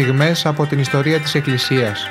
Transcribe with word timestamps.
στιγμές 0.00 0.46
από 0.46 0.66
την 0.66 0.78
ιστορία 0.78 1.20
της 1.20 1.34
Εκκλησίας. 1.34 2.06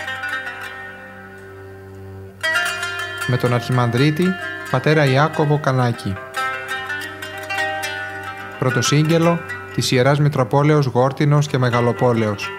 Με 3.27 3.37
τον 3.37 3.53
Αρχιμανδρίτη, 3.53 4.25
πατέρα 4.71 5.05
Ιάκωβο 5.05 5.59
Κανάκη. 5.59 6.13
Πρωτοσύγγελο 8.59 9.39
της 9.73 9.91
Ιεράς 9.91 10.19
Μητροπόλεως 10.19 10.85
Γόρτινος 10.85 11.47
και 11.47 11.57
Μεγαλοπόλεως. 11.57 12.49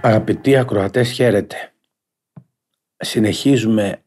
Αγαπητοί 0.00 0.56
ακροατές 0.56 1.10
χαίρετε. 1.10 1.72
Συνεχίζουμε 2.96 4.02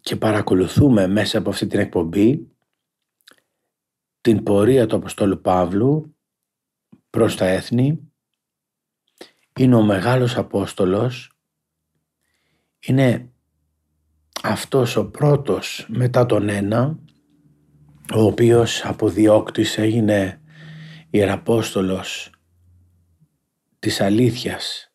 και 0.00 0.16
παρακολουθούμε 0.16 1.06
μέσα 1.06 1.38
από 1.38 1.50
αυτή 1.50 1.66
την 1.66 1.80
εκπομπή 1.80 2.46
την 4.22 4.42
πορεία 4.42 4.86
του 4.86 4.96
Αποστόλου 4.96 5.40
Παύλου 5.40 6.16
προς 7.10 7.36
τα 7.36 7.46
έθνη. 7.46 8.12
Είναι 9.58 9.74
ο 9.74 9.82
Μεγάλος 9.82 10.36
Απόστολος. 10.36 11.32
Είναι 12.80 13.30
αυτός 14.42 14.96
ο 14.96 15.10
πρώτος 15.10 15.86
μετά 15.88 16.26
τον 16.26 16.48
ένα 16.48 16.98
ο 18.14 18.20
οποίος 18.20 18.84
από 18.84 19.08
διώκτης 19.08 19.78
έγινε 19.78 20.40
Ιεραπόστολος 21.10 22.30
της 23.78 24.00
αλήθειας, 24.00 24.92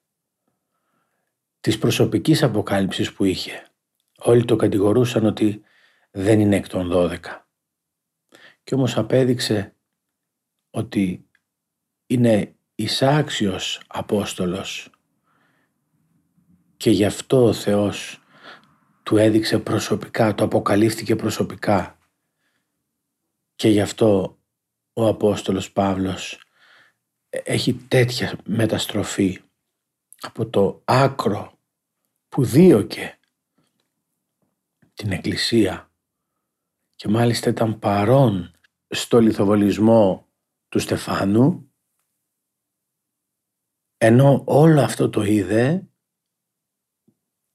της 1.60 1.78
προσωπικής 1.78 2.44
αποκάλυψης 2.44 3.14
που 3.14 3.24
είχε. 3.24 3.64
Όλοι 4.18 4.46
το 4.46 4.56
κατηγορούσαν 4.56 5.26
ότι 5.26 5.62
δεν 6.12 6.40
είναι 6.40 6.56
εκ 6.56 6.68
των 6.68 6.88
δώδεκα. 6.88 7.47
Και 8.68 8.76
όμως 8.76 8.98
απέδειξε 8.98 9.76
ότι 10.70 11.30
είναι 12.08 12.56
εισάξιος 12.76 13.82
Απόστολος. 13.88 14.90
Και 16.78 16.90
γι' 16.90 17.06
αυτό 17.06 17.44
ο 17.46 17.54
Θεός 17.54 18.22
του 19.04 19.18
έδειξε 19.18 19.60
προσωπικά, 19.60 20.36
το 20.36 20.44
αποκαλύφθηκε 20.44 21.16
προσωπικά. 21.16 21.98
Και 23.56 23.70
γι' 23.70 23.82
αυτό 23.82 24.40
ο 24.94 25.08
Απόστολος 25.08 25.72
Παύλος 25.72 26.42
έχει 27.30 27.74
τέτοια 27.74 28.40
μεταστροφή 28.44 29.42
από 30.22 30.50
το 30.50 30.82
άκρο 30.86 31.60
που 32.30 32.46
δίωκε 32.46 33.20
την 34.94 35.12
Εκκλησία. 35.12 35.92
Και 36.96 37.08
μάλιστα 37.08 37.50
ήταν 37.50 37.80
παρόν 37.80 38.52
στο 38.90 39.20
λιθοβολισμό 39.20 40.28
του 40.70 40.80
Στεφάνου 40.80 41.72
ενώ 43.98 44.44
όλο 44.46 44.82
αυτό 44.82 45.10
το 45.10 45.24
είδε 45.24 45.88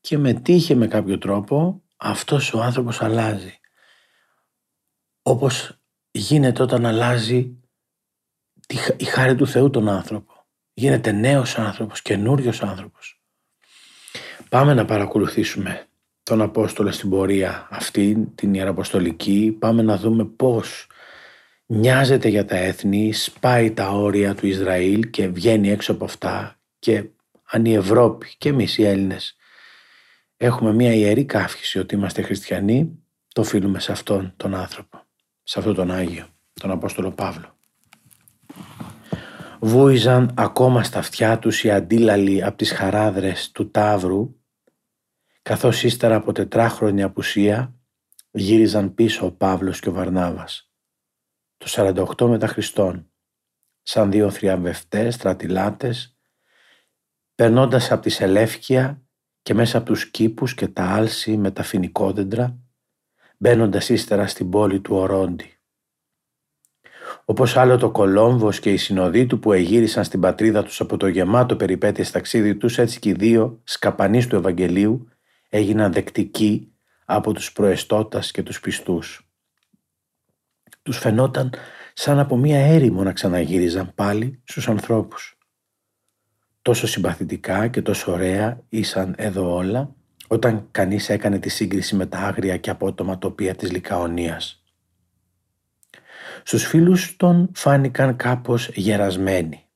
και 0.01 0.19
μετήχε 0.19 0.75
με 0.75 0.87
κάποιο 0.87 1.19
τρόπο 1.19 1.83
αυτός 1.97 2.55
ο 2.55 2.63
άνθρωπος 2.63 3.03
αλλάζει 3.03 3.61
όπως 5.23 5.81
γίνεται 6.11 6.63
όταν 6.63 6.87
αλλάζει 6.87 7.57
η 8.97 9.05
χάρη 9.05 9.35
του 9.35 9.47
Θεού 9.47 9.71
τον 9.71 9.89
άνθρωπο. 9.89 10.47
Γίνεται 10.75 11.13
νέος 11.13 11.59
άνθρωπος, 11.59 12.03
καινούριος 12.03 12.63
άνθρωπος. 12.63 13.23
Πάμε 14.49 14.75
να 14.75 14.85
παρακολουθήσουμε 14.85 15.87
τον 16.23 16.41
Απόστολο 16.41 16.91
στην 16.91 17.11
πορεία 17.11 17.69
αυτή, 17.71 18.33
την 18.35 18.55
Ιεραποστολική. 18.55 19.57
Πάμε 19.59 19.83
να 19.83 19.97
δούμε 19.97 20.25
πώς 20.25 20.87
νοιάζεται 21.73 22.29
για 22.29 22.45
τα 22.45 22.57
έθνη, 22.57 23.13
σπάει 23.13 23.71
τα 23.71 23.91
όρια 23.91 24.35
του 24.35 24.47
Ισραήλ 24.47 25.11
και 25.11 25.29
βγαίνει 25.29 25.71
έξω 25.71 25.93
από 25.93 26.05
αυτά 26.05 26.61
και 26.79 27.05
αν 27.51 27.65
η 27.65 27.75
Ευρώπη 27.75 28.35
και 28.39 28.49
εμείς 28.49 28.79
οι 28.79 28.85
Έλληνες 28.85 29.37
έχουμε 30.37 30.73
μια 30.73 30.95
ιερή 30.95 31.25
κάφηση 31.25 31.79
ότι 31.79 31.95
είμαστε 31.95 32.23
χριστιανοί, 32.23 32.99
το 33.29 33.41
οφείλουμε 33.41 33.81
σε 33.81 33.93
αυτόν 33.93 34.33
τον 34.37 34.55
άνθρωπο, 34.55 35.03
σε 35.43 35.59
αυτόν 35.59 35.75
τον 35.75 35.91
Άγιο, 35.91 36.27
τον 36.53 36.71
Απόστολο 36.71 37.11
Παύλο. 37.11 37.57
Βούιζαν 39.61 40.35
ακόμα 40.37 40.83
στα 40.83 40.99
αυτιά 40.99 41.39
τους 41.39 41.65
οι 41.65 41.71
αντίλαλοι 41.71 42.45
από 42.45 42.57
τις 42.57 42.73
χαράδρες 42.73 43.51
του 43.51 43.71
Ταύρου 43.71 44.35
καθώς 45.43 45.83
ύστερα 45.83 46.15
από 46.15 46.33
τετράχρονη 46.33 47.03
απουσία 47.03 47.75
γύριζαν 48.31 48.95
πίσω 48.95 49.27
ο 49.27 49.31
Παύλος 49.31 49.81
και 49.81 49.89
ο 49.89 49.93
Βαρνάβας. 49.93 50.72
Το 51.62 51.68
48 52.18 52.28
μετά 52.28 52.46
Χριστόν, 52.46 53.11
σαν 53.83 54.11
δύο 54.11 54.30
θριαμβευτές, 54.30 55.14
στρατιλάτες, 55.14 56.17
περνώντας 57.34 57.90
από 57.90 58.02
τη 58.02 58.11
Σελεύκια 58.11 59.02
και 59.42 59.55
μέσα 59.55 59.78
από 59.78 59.86
τους 59.86 60.11
κήπους 60.11 60.55
και 60.55 60.68
τα 60.68 60.84
άλση 60.84 61.36
με 61.36 61.50
τα 61.50 61.62
φοινικόδεντρα, 61.62 62.58
μπαίνοντας 63.39 63.89
ύστερα 63.89 64.27
στην 64.27 64.50
πόλη 64.50 64.80
του 64.80 64.95
Ορόντι. 64.95 65.56
Όπως 67.24 67.56
άλλο 67.56 67.77
το 67.77 67.90
Κολόμβος 67.90 68.61
και 68.61 68.73
οι 68.73 68.77
συνοδοί 68.77 69.27
του 69.27 69.39
που 69.39 69.52
εγύρισαν 69.52 70.05
στην 70.05 70.20
πατρίδα 70.20 70.62
τους 70.62 70.80
από 70.80 70.96
το 70.96 71.06
γεμάτο 71.06 71.56
περιπέτειες 71.56 72.11
ταξίδι 72.11 72.56
τους, 72.56 72.79
έτσι 72.79 72.98
και 72.98 73.08
οι 73.08 73.12
δύο 73.12 73.61
σκαπανείς 73.64 74.27
του 74.27 74.36
Ευαγγελίου 74.36 75.08
έγιναν 75.48 75.92
δεκτικοί 75.92 76.73
από 77.05 77.33
τους 77.33 77.52
προεστώτας 77.52 78.30
και 78.30 78.42
τους 78.42 78.61
πιστούς. 78.61 79.32
Τους 80.83 80.98
φαινόταν 80.98 81.53
σαν 81.95 82.19
από 82.19 82.37
μία 82.37 82.59
έρημο 82.59 83.03
να 83.03 83.13
ξαναγύριζαν 83.13 83.93
πάλι 83.95 84.43
στους 84.45 84.69
ανθρώπους. 84.69 85.39
Τόσο 86.63 86.87
συμπαθητικά 86.87 87.69
και 87.69 87.83
τόσο 87.83 88.13
ωραία 88.13 88.63
ήσαν 88.69 89.15
εδώ 89.19 89.55
όλα 89.55 89.95
όταν 90.29 90.69
κανείς 90.71 91.09
έκανε 91.09 91.39
τη 91.39 91.48
σύγκριση 91.48 91.97
με 91.97 92.07
τα 92.07 92.19
άγρια 92.19 92.57
και 92.57 92.71
απότομα 92.71 93.19
τοπία 93.19 93.55
της 93.55 93.71
Λικαονίας. 93.71 94.65
Στους 96.42 96.67
φίλους 96.67 97.17
των 97.17 97.51
φάνηκαν 97.55 98.17
κάπως 98.17 98.69
γερασμένοι, 98.69 99.67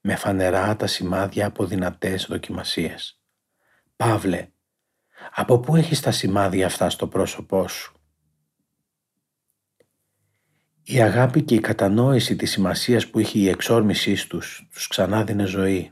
με 0.00 0.16
φανερά 0.16 0.76
τα 0.76 0.86
σημάδια 0.86 1.46
από 1.46 1.64
δυνατές 1.64 2.26
δοκιμασίες. 2.28 3.20
«Παύλε, 3.96 4.48
από 5.34 5.58
πού 5.58 5.76
έχεις 5.76 6.00
τα 6.00 6.10
σημάδια 6.10 6.66
αυτά 6.66 6.90
στο 6.90 7.06
πρόσωπό 7.06 7.68
σου» 7.68 7.95
Η 10.88 11.00
αγάπη 11.00 11.42
και 11.42 11.54
η 11.54 11.60
κατανόηση 11.60 12.36
της 12.36 12.50
σημασίας 12.50 13.06
που 13.06 13.18
είχε 13.18 13.38
η 13.38 13.48
εξόρμησή 13.48 14.28
τους 14.28 14.68
τους 14.72 14.88
ξανά 14.88 15.24
δίνε 15.24 15.44
ζωή. 15.44 15.90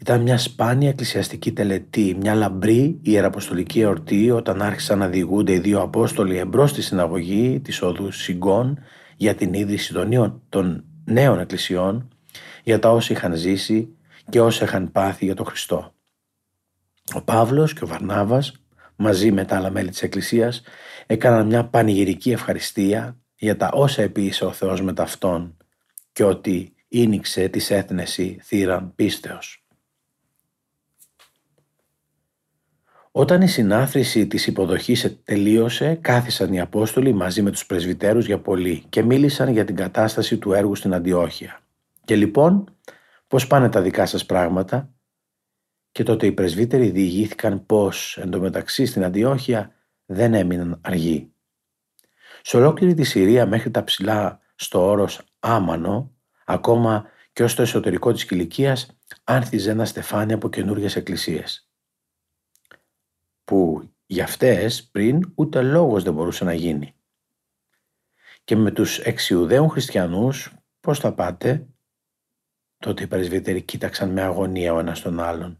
Ήταν 0.00 0.22
μια 0.22 0.38
σπάνια 0.38 0.88
εκκλησιαστική 0.88 1.52
τελετή, 1.52 2.16
μια 2.20 2.34
λαμπρή 2.34 2.98
ιεραποστολική 3.02 3.80
εορτή 3.80 4.30
όταν 4.30 4.62
άρχισαν 4.62 4.98
να 4.98 5.08
διηγούνται 5.08 5.52
οι 5.52 5.58
δύο 5.58 5.80
Απόστολοι 5.80 6.36
εμπρός 6.36 6.70
στη 6.70 6.82
συναγωγή 6.82 7.60
της 7.60 7.82
οδού 7.82 8.10
Σιγκών 8.10 8.78
για 9.16 9.34
την 9.34 9.52
ίδρυση 9.52 9.92
των 9.92 10.08
νέων, 10.08 10.42
των 10.48 10.84
νέων 11.04 11.40
εκκλησιών, 11.40 12.08
για 12.62 12.78
τα 12.78 12.90
όσα 12.90 13.12
είχαν 13.12 13.34
ζήσει 13.34 13.96
και 14.28 14.40
όσα 14.40 14.64
είχαν 14.64 14.92
πάθει 14.92 15.24
για 15.24 15.34
τον 15.34 15.46
Χριστό. 15.46 15.94
Ο 17.14 17.22
Παύλος 17.22 17.72
και 17.72 17.84
ο 17.84 17.86
Βαρνάβας, 17.86 18.52
μαζί 18.96 19.32
με 19.32 19.44
τα 19.44 19.56
άλλα 19.56 19.70
μέλη 19.70 19.88
της 19.88 20.02
Εκκλησίας, 20.02 20.62
έκαναν 21.06 21.46
μια 21.46 21.64
πανηγυρική 21.64 22.30
ευχαριστία 22.30 23.16
για 23.36 23.56
τα 23.56 23.70
όσα 23.72 24.02
επίησε 24.02 24.44
ο 24.44 24.52
Θεός 24.52 24.82
με 24.82 24.92
ταυτόν 24.92 25.56
και 26.12 26.24
ότι 26.24 26.74
ίνιξε 26.88 27.48
της 27.48 27.70
έθνεση 27.70 28.38
θύραν 28.42 28.92
πίστεως. 28.94 29.66
Όταν 33.10 33.40
η 33.42 33.48
συνάθρηση 33.48 34.26
της 34.26 34.46
υποδοχής 34.46 35.20
τελείωσε, 35.24 35.94
κάθισαν 35.94 36.52
οι 36.52 36.60
Απόστολοι 36.60 37.12
μαζί 37.12 37.42
με 37.42 37.50
τους 37.50 37.66
πρεσβυτέρους 37.66 38.26
για 38.26 38.40
πολύ 38.40 38.84
και 38.88 39.02
μίλησαν 39.02 39.48
για 39.48 39.64
την 39.64 39.76
κατάσταση 39.76 40.38
του 40.38 40.52
έργου 40.52 40.74
στην 40.74 40.94
Αντιόχεια. 40.94 41.60
Και 42.04 42.16
λοιπόν, 42.16 42.76
πώς 43.26 43.46
πάνε 43.46 43.68
τα 43.68 43.80
δικά 43.80 44.06
σας 44.06 44.26
πράγματα, 44.26 44.90
και 45.92 46.02
τότε 46.02 46.26
οι 46.26 46.32
πρεσβύτεροι 46.32 46.90
διηγήθηκαν 46.90 47.66
πως 47.66 48.18
εντωμεταξύ 48.18 48.86
στην 48.86 49.04
Αντιόχεια 49.04 49.74
δεν 50.06 50.34
έμειναν 50.34 50.78
αργοί. 50.80 51.32
Σε 52.46 52.56
ολόκληρη 52.56 52.94
τη 52.94 53.04
Συρία 53.04 53.46
μέχρι 53.46 53.70
τα 53.70 53.84
ψηλά 53.84 54.40
στο 54.54 54.86
όρος 54.86 55.22
Άμανο, 55.38 56.14
ακόμα 56.44 57.08
και 57.32 57.42
ως 57.42 57.54
το 57.54 57.62
εσωτερικό 57.62 58.12
της 58.12 58.24
Κιλικίας, 58.24 58.98
άνθιζε 59.24 59.70
ένα 59.70 59.84
στεφάνι 59.84 60.32
από 60.32 60.48
καινούργιες 60.48 60.96
εκκλησίες 60.96 61.70
που 63.44 63.90
για 64.06 64.24
αυτές 64.24 64.88
πριν 64.90 65.32
ούτε 65.34 65.62
λόγος 65.62 66.02
δεν 66.02 66.14
μπορούσε 66.14 66.44
να 66.44 66.54
γίνει. 66.54 66.94
Και 68.44 68.56
με 68.56 68.70
τους 68.70 68.98
εξιουδαίων 68.98 69.70
χριστιανούς 69.70 70.54
πώς 70.80 70.98
θα 70.98 71.14
πάτε, 71.14 71.66
τότε 72.76 73.02
οι 73.02 73.06
πρεσβύτεροι 73.06 73.62
κοίταξαν 73.62 74.10
με 74.10 74.22
αγωνία 74.22 74.72
ο 74.72 74.78
ένας 74.78 75.00
τον 75.00 75.20
άλλον, 75.20 75.58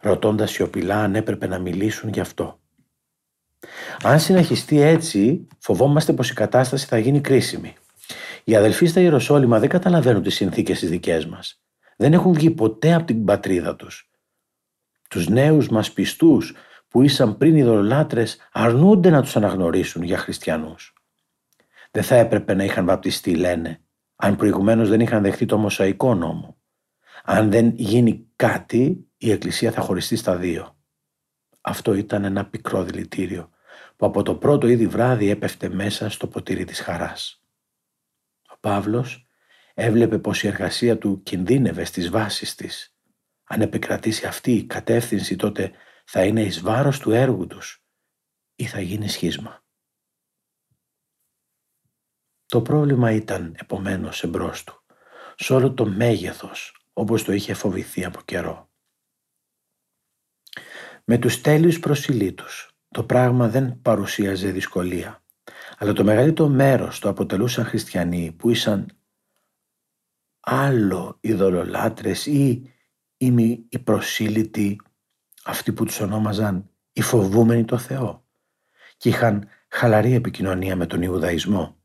ρωτώντας 0.00 0.50
σιωπηλά 0.50 1.02
αν 1.02 1.14
έπρεπε 1.14 1.46
να 1.46 1.58
μιλήσουν 1.58 2.08
γι' 2.08 2.20
αυτό. 2.20 2.60
Αν 4.02 4.20
συνεχιστεί 4.20 4.80
έτσι, 4.80 5.46
φοβόμαστε 5.58 6.12
πως 6.12 6.30
η 6.30 6.34
κατάσταση 6.34 6.86
θα 6.86 6.98
γίνει 6.98 7.20
κρίσιμη. 7.20 7.74
Οι 8.44 8.56
αδελφοί 8.56 8.86
στα 8.86 9.00
Ιεροσόλυμα 9.00 9.58
δεν 9.58 9.68
καταλαβαίνουν 9.68 10.22
τις 10.22 10.34
συνθήκες 10.34 10.78
τις 10.78 10.90
δικές 10.90 11.26
μας. 11.26 11.62
Δεν 11.96 12.12
έχουν 12.12 12.32
βγει 12.32 12.50
ποτέ 12.50 12.94
από 12.94 13.04
την 13.04 13.24
πατρίδα 13.24 13.76
τους. 13.76 14.10
Τους 15.08 15.28
νέους 15.28 15.68
μας 15.68 15.92
πιστούς 15.92 16.54
που 16.88 17.02
ήσαν 17.02 17.36
πριν 17.36 17.56
ειδωλολάτρες 17.56 18.36
αρνούνται 18.52 19.10
να 19.10 19.22
τους 19.22 19.36
αναγνωρίσουν 19.36 20.02
για 20.02 20.18
χριστιανούς. 20.18 20.92
Δεν 21.90 22.02
θα 22.02 22.14
έπρεπε 22.14 22.54
να 22.54 22.64
είχαν 22.64 22.86
βαπτιστεί, 22.86 23.34
λένε, 23.34 23.80
αν 24.16 24.36
προηγουμένως 24.36 24.88
δεν 24.88 25.00
είχαν 25.00 25.22
δεχτεί 25.22 25.46
το 25.46 25.58
Μοσαϊκό 25.58 26.14
νόμο. 26.14 26.56
Αν 27.24 27.50
δεν 27.50 27.72
γίνει 27.76 28.26
κάτι, 28.36 29.08
η 29.16 29.30
Εκκλησία 29.30 29.72
θα 29.72 29.80
χωριστεί 29.80 30.16
στα 30.16 30.36
δύο. 30.36 30.77
Αυτό 31.68 31.94
ήταν 31.94 32.24
ένα 32.24 32.46
πικρό 32.46 32.82
δηλητήριο 32.82 33.50
που 33.96 34.06
από 34.06 34.22
το 34.22 34.34
πρώτο 34.34 34.66
ήδη 34.66 34.86
βράδυ 34.86 35.30
έπεφτε 35.30 35.68
μέσα 35.68 36.10
στο 36.10 36.26
ποτήρι 36.26 36.64
της 36.64 36.80
χαράς. 36.80 37.42
Ο 38.48 38.56
Παύλος 38.60 39.26
έβλεπε 39.74 40.18
πως 40.18 40.42
η 40.42 40.46
εργασία 40.46 40.98
του 40.98 41.22
κινδύνευε 41.22 41.84
στις 41.84 42.10
βάσεις 42.10 42.54
της. 42.54 42.96
Αν 43.44 43.60
επικρατήσει 43.60 44.26
αυτή 44.26 44.52
η 44.52 44.64
κατεύθυνση 44.64 45.36
τότε 45.36 45.72
θα 46.04 46.24
είναι 46.24 46.42
εις 46.42 46.60
βάρος 46.60 46.98
του 46.98 47.10
έργου 47.10 47.46
τους 47.46 47.84
ή 48.54 48.64
θα 48.64 48.80
γίνει 48.80 49.08
σχίσμα. 49.08 49.64
Το 52.46 52.62
πρόβλημα 52.62 53.12
ήταν 53.12 53.56
επομένως 53.58 54.22
εμπρός 54.22 54.64
του, 54.64 54.84
σε 55.36 55.54
όλο 55.54 55.72
το 55.72 55.86
μέγεθος 55.86 56.86
όπως 56.92 57.24
το 57.24 57.32
είχε 57.32 57.54
φοβηθεί 57.54 58.04
από 58.04 58.20
καιρό. 58.20 58.67
Με 61.10 61.18
τους 61.18 61.40
τέλειους 61.40 61.78
προσιλήτους 61.78 62.76
το 62.88 63.04
πράγμα 63.04 63.48
δεν 63.48 63.80
παρουσίαζε 63.82 64.50
δυσκολία, 64.50 65.22
αλλά 65.78 65.92
το 65.92 66.04
μεγαλύτερο 66.04 66.48
μέρος 66.48 66.98
το 66.98 67.08
αποτελούσαν 67.08 67.64
χριστιανοί 67.64 68.34
που 68.38 68.50
ήσαν 68.50 68.86
άλλο 70.40 71.18
ειδωλολάτρες 71.20 72.26
ή 72.26 72.72
οι 73.68 73.78
προσήλυτοι, 73.84 74.80
αυτοί 75.44 75.72
που 75.72 75.84
τους 75.84 76.00
ονόμαζαν 76.00 76.70
οι 76.92 77.00
φοβούμενοι 77.00 77.64
το 77.64 77.78
Θεό 77.78 78.26
και 78.96 79.08
είχαν 79.08 79.48
χαλαρή 79.68 80.14
επικοινωνία 80.14 80.76
με 80.76 80.86
τον 80.86 81.02
Ιουδαϊσμό. 81.02 81.76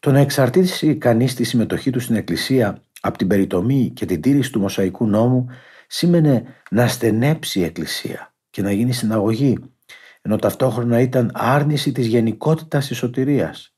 Το 0.00 0.10
να 0.10 0.18
εξαρτήσει 0.18 0.96
κανείς 0.96 1.34
τη 1.34 1.44
συμμετοχή 1.44 1.90
του 1.90 2.00
στην 2.00 2.16
Εκκλησία 2.16 2.82
από 3.00 3.18
την 3.18 3.28
περιτομή 3.28 3.90
και 3.94 4.06
την 4.06 4.20
τήρηση 4.20 4.52
του 4.52 4.60
Μοσαϊκού 4.60 5.06
νόμου 5.06 5.48
σήμαινε 5.96 6.44
να 6.70 6.88
στενέψει 6.88 7.60
η 7.60 7.64
Εκκλησία 7.64 8.34
και 8.50 8.62
να 8.62 8.72
γίνει 8.72 8.92
συναγωγή, 8.92 9.58
ενώ 10.22 10.36
ταυτόχρονα 10.36 11.00
ήταν 11.00 11.30
άρνηση 11.34 11.92
της 11.92 12.06
γενικότητας 12.06 12.86
της 12.86 12.96
σωτηρίας. 12.96 13.74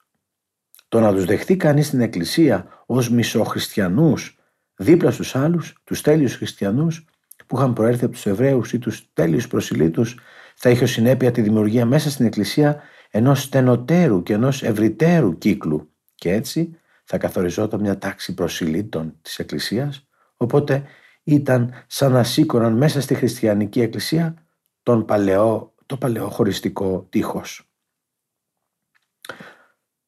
Το 0.89 1.01
να 1.01 1.13
τους 1.13 1.25
δεχτεί 1.25 1.57
κανείς 1.57 1.87
στην 1.87 2.01
Εκκλησία 2.01 2.85
ως 2.87 3.11
μισοχριστιανούς 3.11 4.39
δίπλα 4.77 5.11
στους 5.11 5.37
άλλους, 5.37 5.81
τους 5.85 6.01
τέλειους 6.01 6.35
χριστιανούς 6.35 7.05
που 7.47 7.57
είχαν 7.57 7.73
προέρθει 7.73 8.05
από 8.05 8.13
τους 8.13 8.27
Εβραίους 8.27 8.73
ή 8.73 8.79
τους 8.79 9.13
τέλειους 9.13 9.49
προσιλήτους 9.49 10.19
θα 10.55 10.71
είχε 10.71 10.85
ως 10.85 10.91
συνέπεια 10.91 11.31
τη 11.31 11.41
δημιουργία 11.41 11.87
μέσα 11.87 12.11
στην 12.11 12.27
Εκκλησία 12.27 12.83
ενός 13.11 13.43
στενοτέρου 13.43 14.23
και 14.23 14.33
ενός 14.33 14.63
ευρυτέρου 14.63 15.39
κύκλου 15.39 15.91
και 16.15 16.33
έτσι 16.33 16.79
θα 17.05 17.19
καθοριζόταν 17.19 17.81
μια 17.81 17.99
τάξη 17.99 18.35
προσιλήτων 18.35 19.19
της 19.23 19.39
Εκκλησίας, 19.39 20.09
οπότε 20.37 20.85
ήταν 21.29 21.73
σαν 21.87 22.13
να 22.13 22.25
σήκωναν 22.25 22.73
μέσα 22.73 23.01
στη 23.01 23.15
χριστιανική 23.15 23.81
Εκκλησία 23.81 24.35
τον 24.83 25.05
παλαιό, 25.05 25.75
το 25.87 25.97
παλαιό 25.97 26.29
χωριστικό 26.29 27.07
τείχος. 27.11 27.69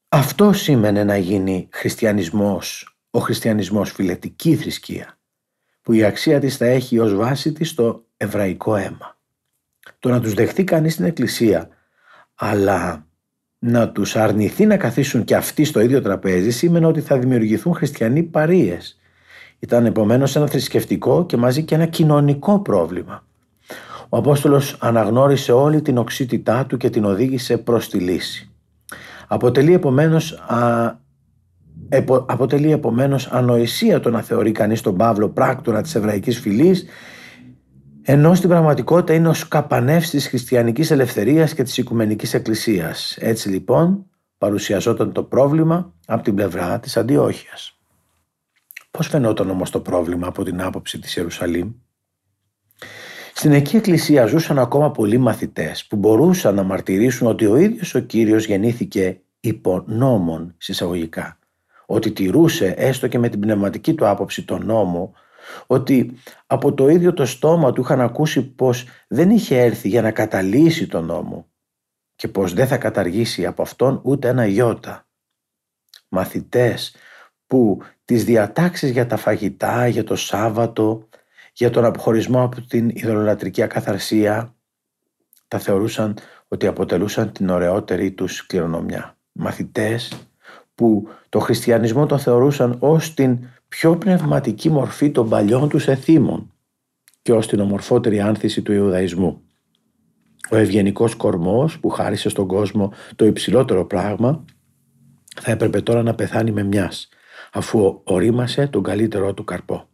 Αυτό 0.09 0.53
σήμαινε 0.53 1.05
να 1.05 1.17
γίνει 1.17 1.69
χριστιανισμός, 1.73 2.97
ο 3.11 3.19
χριστιανισμός 3.19 3.93
φιλετική 3.93 4.57
θρησκεία, 4.57 5.19
που 5.83 5.93
η 5.93 6.05
αξία 6.05 6.41
της 6.41 6.57
θα 6.57 6.67
έχει 6.67 6.99
ως 6.99 7.15
βάση 7.15 7.53
της 7.53 7.75
το 7.75 8.07
εβραϊκό 8.17 8.77
αίμα. 8.77 9.19
Το 9.99 10.09
να 10.09 10.21
τους 10.21 10.35
δεχτεί 10.35 10.65
κανείς 10.65 10.93
στην 10.93 11.05
Εκκλησία, 11.05 11.69
αλλά 12.35 13.07
να 13.59 13.91
τους 13.91 14.17
αρνηθεί 14.17 14.67
να 14.67 14.77
καθίσουν 14.77 15.25
και 15.25 15.37
αυτοί 15.37 15.65
στο 15.65 15.81
ίδιο 15.81 16.03
τραπέζι 16.03 16.51
σήμαινε 16.51 16.87
ότι 16.87 17.01
θα 17.01 17.19
δημιουργηθούν 17.19 17.75
χριστιανοί 17.75 18.23
παρείες. 18.23 18.98
Ήταν 19.59 19.87
επομένως 19.87 20.37
ένα 20.37 20.47
θρησκευτικό 20.47 21.27
και 21.27 21.37
μαζί 21.37 21.63
και 21.65 21.75
ένα 21.75 21.87
κοινωνικό 21.87 22.59
πρόβλημα. 22.59 23.25
Ο 24.09 24.17
Απόστολος 24.17 24.77
αναγνώρισε 24.81 25.53
όλη 25.53 25.83
την 25.83 25.99
οξύτητά 25.99 26.67
του 26.67 26.77
και 26.77 26.91
την 26.91 27.05
οδήγησε 27.05 27.59
προς 27.59 27.89
τη 27.89 27.99
λύση. 27.99 28.51
Αποτελεί 29.29 29.73
επομένως, 29.73 30.33
α, 30.33 30.93
αποτελεί 32.27 32.73
επομένως 32.73 33.27
ανοησία 33.27 34.01
το 34.01 34.11
να 34.11 34.23
θεωρεί 34.23 34.53
κανείς 34.53 34.81
τον 34.81 34.97
Παύλο 34.97 35.29
πράκτορα 35.29 35.83
της 35.83 35.95
εβραϊκής 35.95 36.39
φυλής 36.39 36.85
ενώ 38.11 38.35
στην 38.35 38.49
πραγματικότητα 38.49 39.15
είναι 39.15 39.29
ο 39.29 39.35
σκαπανεύς 39.35 40.11
της 40.11 40.29
χριστιανικής 40.29 40.91
ελευθερίας 40.91 41.55
και 41.55 41.63
της 41.63 41.79
οικουμενικής 41.79 42.35
εκκλησίας. 42.35 43.17
Έτσι 43.21 43.49
λοιπόν 43.49 44.07
παρουσιαζόταν 44.39 45.13
το 45.13 45.23
πρόβλημα 45.23 45.93
από 46.07 46.23
την 46.23 46.35
πλευρά 46.35 46.81
της 46.81 46.97
Αντιόχειας. 46.97 47.78
Πώς 48.99 49.09
φαινόταν 49.09 49.51
όμως 49.51 49.71
το 49.71 49.81
πρόβλημα 49.81 50.27
από 50.27 50.45
την 50.45 50.63
άποψη 50.63 50.99
της 50.99 51.17
Ιερουσαλήμ; 51.17 51.73
Στην 53.35 53.53
εκεί 53.53 53.77
εκκλησία 53.77 54.27
ζούσαν 54.27 54.59
ακόμα 54.59 54.91
πολλοί 54.91 55.19
μαθητές 55.19 55.87
που 55.87 55.97
μπορούσαν 55.97 56.55
να 56.55 56.63
μαρτυρήσουν 56.63 57.27
ότι 57.27 57.47
ο 57.47 57.57
ίδιος 57.57 57.95
ο 57.95 58.01
Κύριος 58.01 58.47
γεννήθηκε 58.47 59.21
υπό 59.41 59.85
νόμων 59.87 60.55
συσσαγωγικά. 60.59 61.39
Ότι 61.87 62.13
τηρούσε 62.13 62.75
έστω 62.77 63.09
και 63.09 63.19
με 63.19 63.29
την 63.29 63.41
πνευματική 63.41 63.95
του 63.95 64.07
άποψη 64.07 64.45
τον 64.45 64.67
νόμο 64.67 65.13
ότι 65.67 66.17
από 66.47 66.75
το 66.75 66.89
ίδιο 66.89 67.13
το 67.13 67.25
στόμα 67.25 67.73
του 67.73 67.81
είχαν 67.81 68.01
ακούσει 68.01 68.43
πως 68.43 68.87
δεν 69.09 69.31
είχε 69.31 69.61
έρθει 69.61 69.89
για 69.89 70.03
να 70.03 70.11
καταλύσει 70.11 70.87
τον 70.87 71.05
νόμο 71.05 71.49
και 72.15 72.29
πως 72.29 72.53
δεν 72.53 72.67
θα 72.67 72.77
καταργήσει 72.77 73.47
από 73.47 73.63
αυτόν 73.63 74.01
ούτε 74.05 74.29
ένα 74.29 74.47
ιότα. 74.47 75.07
Μαθητές 76.09 76.95
που 77.47 77.83
τις 78.09 78.25
διατάξεις 78.25 78.91
για 78.91 79.07
τα 79.07 79.17
φαγητά, 79.17 79.89
για 79.89 80.05
το 80.05 80.17
Σάββατο, 80.17 81.09
για 81.53 81.71
τον 81.71 81.85
αποχωρισμό 81.85 82.43
από 82.43 82.61
την 82.61 82.89
ιδωλολατρική 82.89 83.63
ακαθαρσία 83.63 84.55
τα 85.49 85.59
θεωρούσαν 85.59 86.17
ότι 86.49 86.67
αποτελούσαν 86.67 87.33
την 87.33 87.49
ωραιότερη 87.49 88.11
τους 88.13 88.47
κληρονομιά. 88.47 89.17
Μαθητές 89.33 90.13
που 90.75 91.09
το 91.29 91.39
χριστιανισμό 91.39 92.07
το 92.07 92.19
θεωρούσαν 92.19 92.77
ως 92.79 93.15
την 93.15 93.39
πιο 93.69 93.97
πνευματική 93.97 94.71
μορφή 94.71 95.11
των 95.11 95.29
παλιών 95.29 95.69
τους 95.69 95.89
εθήμων 95.89 96.53
και 97.23 97.33
ως 97.33 97.47
την 97.47 97.61
ομορφότερη 97.61 98.21
άνθηση 98.21 98.63
του 98.63 98.73
Ιουδαϊσμού. 98.73 99.43
Ο 100.51 100.57
ευγενικός 100.57 101.15
κορμός 101.15 101.81
που 101.81 101.89
χάρισε 101.89 102.29
στον 102.29 102.47
κόσμο 102.47 102.93
το 103.17 103.25
υψηλότερο 103.25 103.87
πράγμα 103.87 104.45
θα 105.41 105.51
έπρεπε 105.51 105.81
τώρα 105.81 106.03
να 106.03 106.15
πεθάνει 106.15 106.51
με 106.51 106.63
μιας 106.63 107.09
αφού 107.53 108.01
ορίμασε 108.05 108.67
τον 108.67 108.83
καλύτερό 108.83 109.35
του 109.35 109.45
καρπό. 109.45 109.89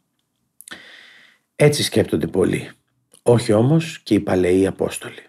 Έτσι 1.57 1.83
σκέπτονται 1.83 2.27
πολλοί, 2.27 2.71
όχι 3.23 3.53
όμως 3.53 4.01
και 4.03 4.15
οι 4.15 4.21
παλαιοί 4.21 4.67
Απόστολοι. 4.67 5.27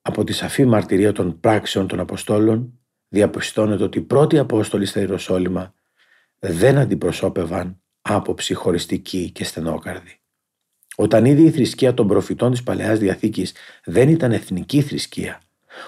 Από 0.00 0.24
τη 0.24 0.32
σαφή 0.32 0.64
μαρτυρία 0.64 1.12
των 1.12 1.40
πράξεων 1.40 1.86
των 1.86 2.00
Αποστόλων 2.00 2.80
διαπιστώνεται 3.08 3.82
ότι 3.82 3.98
οι 3.98 4.02
πρώτοι 4.02 4.38
Απόστολοι 4.38 4.86
στα 4.86 5.00
Ιεροσόλυμα 5.00 5.74
δεν 6.38 6.78
αντιπροσώπευαν 6.78 7.80
άποψη 8.00 8.54
χωριστική 8.54 9.30
και 9.30 9.44
στενόκαρδη. 9.44 10.20
Όταν 10.96 11.24
ήδη 11.24 11.42
η 11.42 11.50
θρησκεία 11.50 11.94
των 11.94 12.06
προφητών 12.08 12.50
της 12.50 12.62
Παλαιάς 12.62 12.98
Διαθήκης 12.98 13.54
δεν 13.84 14.08
ήταν 14.08 14.32
εθνική 14.32 14.82
θρησκεία, 14.82 15.40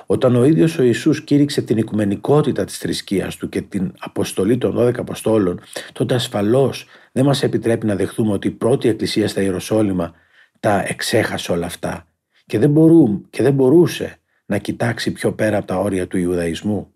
όταν 0.07 0.37
ο 0.37 0.45
ίδιος 0.45 0.79
ο 0.79 0.83
Ιησούς 0.83 1.25
κήρυξε 1.25 1.63
την 1.63 1.77
οικουμενικότητα 1.77 2.65
της 2.65 2.79
θρησκείας 2.79 3.37
του 3.37 3.49
και 3.49 3.61
την 3.61 3.93
αποστολή 3.99 4.59
των 4.59 4.77
12 4.79 4.99
Αποστόλων, 4.99 5.61
τότε 5.93 6.15
ασφαλώς 6.15 6.87
δεν 7.13 7.25
μας 7.25 7.43
επιτρέπει 7.43 7.87
να 7.87 7.97
δεχθούμε 7.97 8.33
ότι 8.33 8.49
η 8.49 8.51
πρώτη 8.51 8.89
εκκλησία 8.89 9.29
στα 9.29 9.43
Ιεροσόλυμα 9.43 10.15
τα 10.61 10.85
εξέχασε 10.89 11.53
όλα 11.53 11.67
αυτά 11.67 12.07
και 12.47 12.59
δεν, 12.59 12.71
μπορούν, 12.71 13.27
και 13.31 13.43
δεν 13.43 13.53
μπορούσε 13.53 14.19
να 14.47 14.59
κοιτάξει 14.59 15.13
πιο 15.13 15.33
πέρα 15.33 15.57
από 15.57 15.67
τα 15.67 15.77
όρια 15.77 16.07
του 16.07 16.19
Ιουδαϊσμού. 16.19 16.93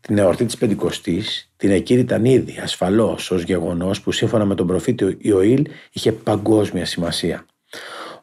Την 0.00 0.18
εορτή 0.18 0.44
της 0.44 0.56
Πεντηκοστής 0.56 1.52
την 1.56 1.70
εκήρυταν 1.70 2.24
ήδη 2.24 2.58
ασφαλώς 2.62 3.30
ως 3.30 3.42
γεγονός 3.42 4.00
που 4.00 4.12
σύμφωνα 4.12 4.44
με 4.44 4.54
τον 4.54 4.66
προφήτη 4.66 5.16
Ιωήλ 5.20 5.66
είχε 5.92 6.12
παγκόσμια 6.12 6.84
σημασία. 6.84 7.46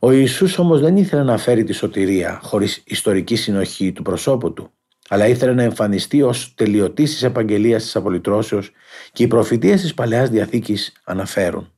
Ο 0.03 0.11
Ιησούς 0.11 0.57
όμως 0.57 0.79
δεν 0.79 0.97
ήθελε 0.97 1.23
να 1.23 1.37
φέρει 1.37 1.63
τη 1.63 1.73
σωτηρία 1.73 2.39
χωρίς 2.43 2.81
ιστορική 2.85 3.35
συνοχή 3.35 3.91
του 3.91 4.01
προσώπου 4.01 4.53
του, 4.53 4.71
αλλά 5.07 5.27
ήθελε 5.27 5.53
να 5.53 5.63
εμφανιστεί 5.63 6.21
ως 6.21 6.53
τελειωτής 6.53 7.11
της 7.11 7.23
επαγγελίας 7.23 7.83
της 7.83 7.95
απολυτρώσεως 7.95 8.71
και 9.11 9.23
οι 9.23 9.27
προφητείες 9.27 9.81
της 9.81 9.93
Παλαιάς 9.93 10.29
Διαθήκης 10.29 11.01
αναφέρουν. 11.03 11.73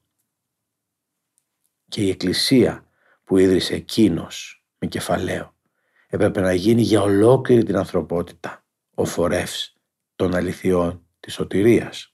και 1.88 2.02
η 2.02 2.10
εκκλησία 2.10 2.88
που 3.24 3.38
ίδρυσε 3.38 3.74
εκείνος 3.74 4.66
με 4.78 4.88
κεφαλαίο 4.88 5.56
έπρεπε 6.08 6.42
να 6.42 6.54
γίνει 6.54 6.82
για 6.82 7.02
ολόκληρη 7.02 7.64
την 7.64 7.78
ανθρωπότητα 7.78 8.66
ο 8.94 9.06
φορεύς 9.06 9.76
των 10.16 10.36
αληθιών 10.36 11.08
της 11.20 11.34
σωτηρίας. 11.34 12.13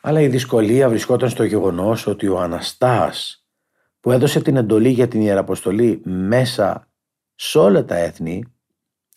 Αλλά 0.00 0.20
η 0.20 0.28
δυσκολία 0.28 0.88
βρισκόταν 0.88 1.28
στο 1.28 1.44
γεγονός 1.44 2.06
ότι 2.06 2.28
ο 2.28 2.40
Αναστάς 2.40 3.44
που 4.00 4.10
έδωσε 4.10 4.40
την 4.40 4.56
εντολή 4.56 4.88
για 4.88 5.08
την 5.08 5.20
Ιεραποστολή 5.20 6.00
μέσα 6.04 6.88
σε 7.34 7.58
όλα 7.58 7.84
τα 7.84 7.96
έθνη 7.96 8.42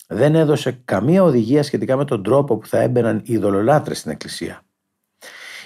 δεν 0.08 0.34
έδωσε 0.34 0.80
καμία 0.84 1.22
οδηγία 1.22 1.62
σχετικά 1.62 1.96
με 1.96 2.04
τον 2.04 2.22
τρόπο 2.22 2.56
που 2.58 2.66
θα 2.66 2.80
έμπαιναν 2.80 3.22
οι 3.24 3.32
ειδωλολάτρες 3.32 3.98
στην 3.98 4.10
Εκκλησία. 4.10 4.62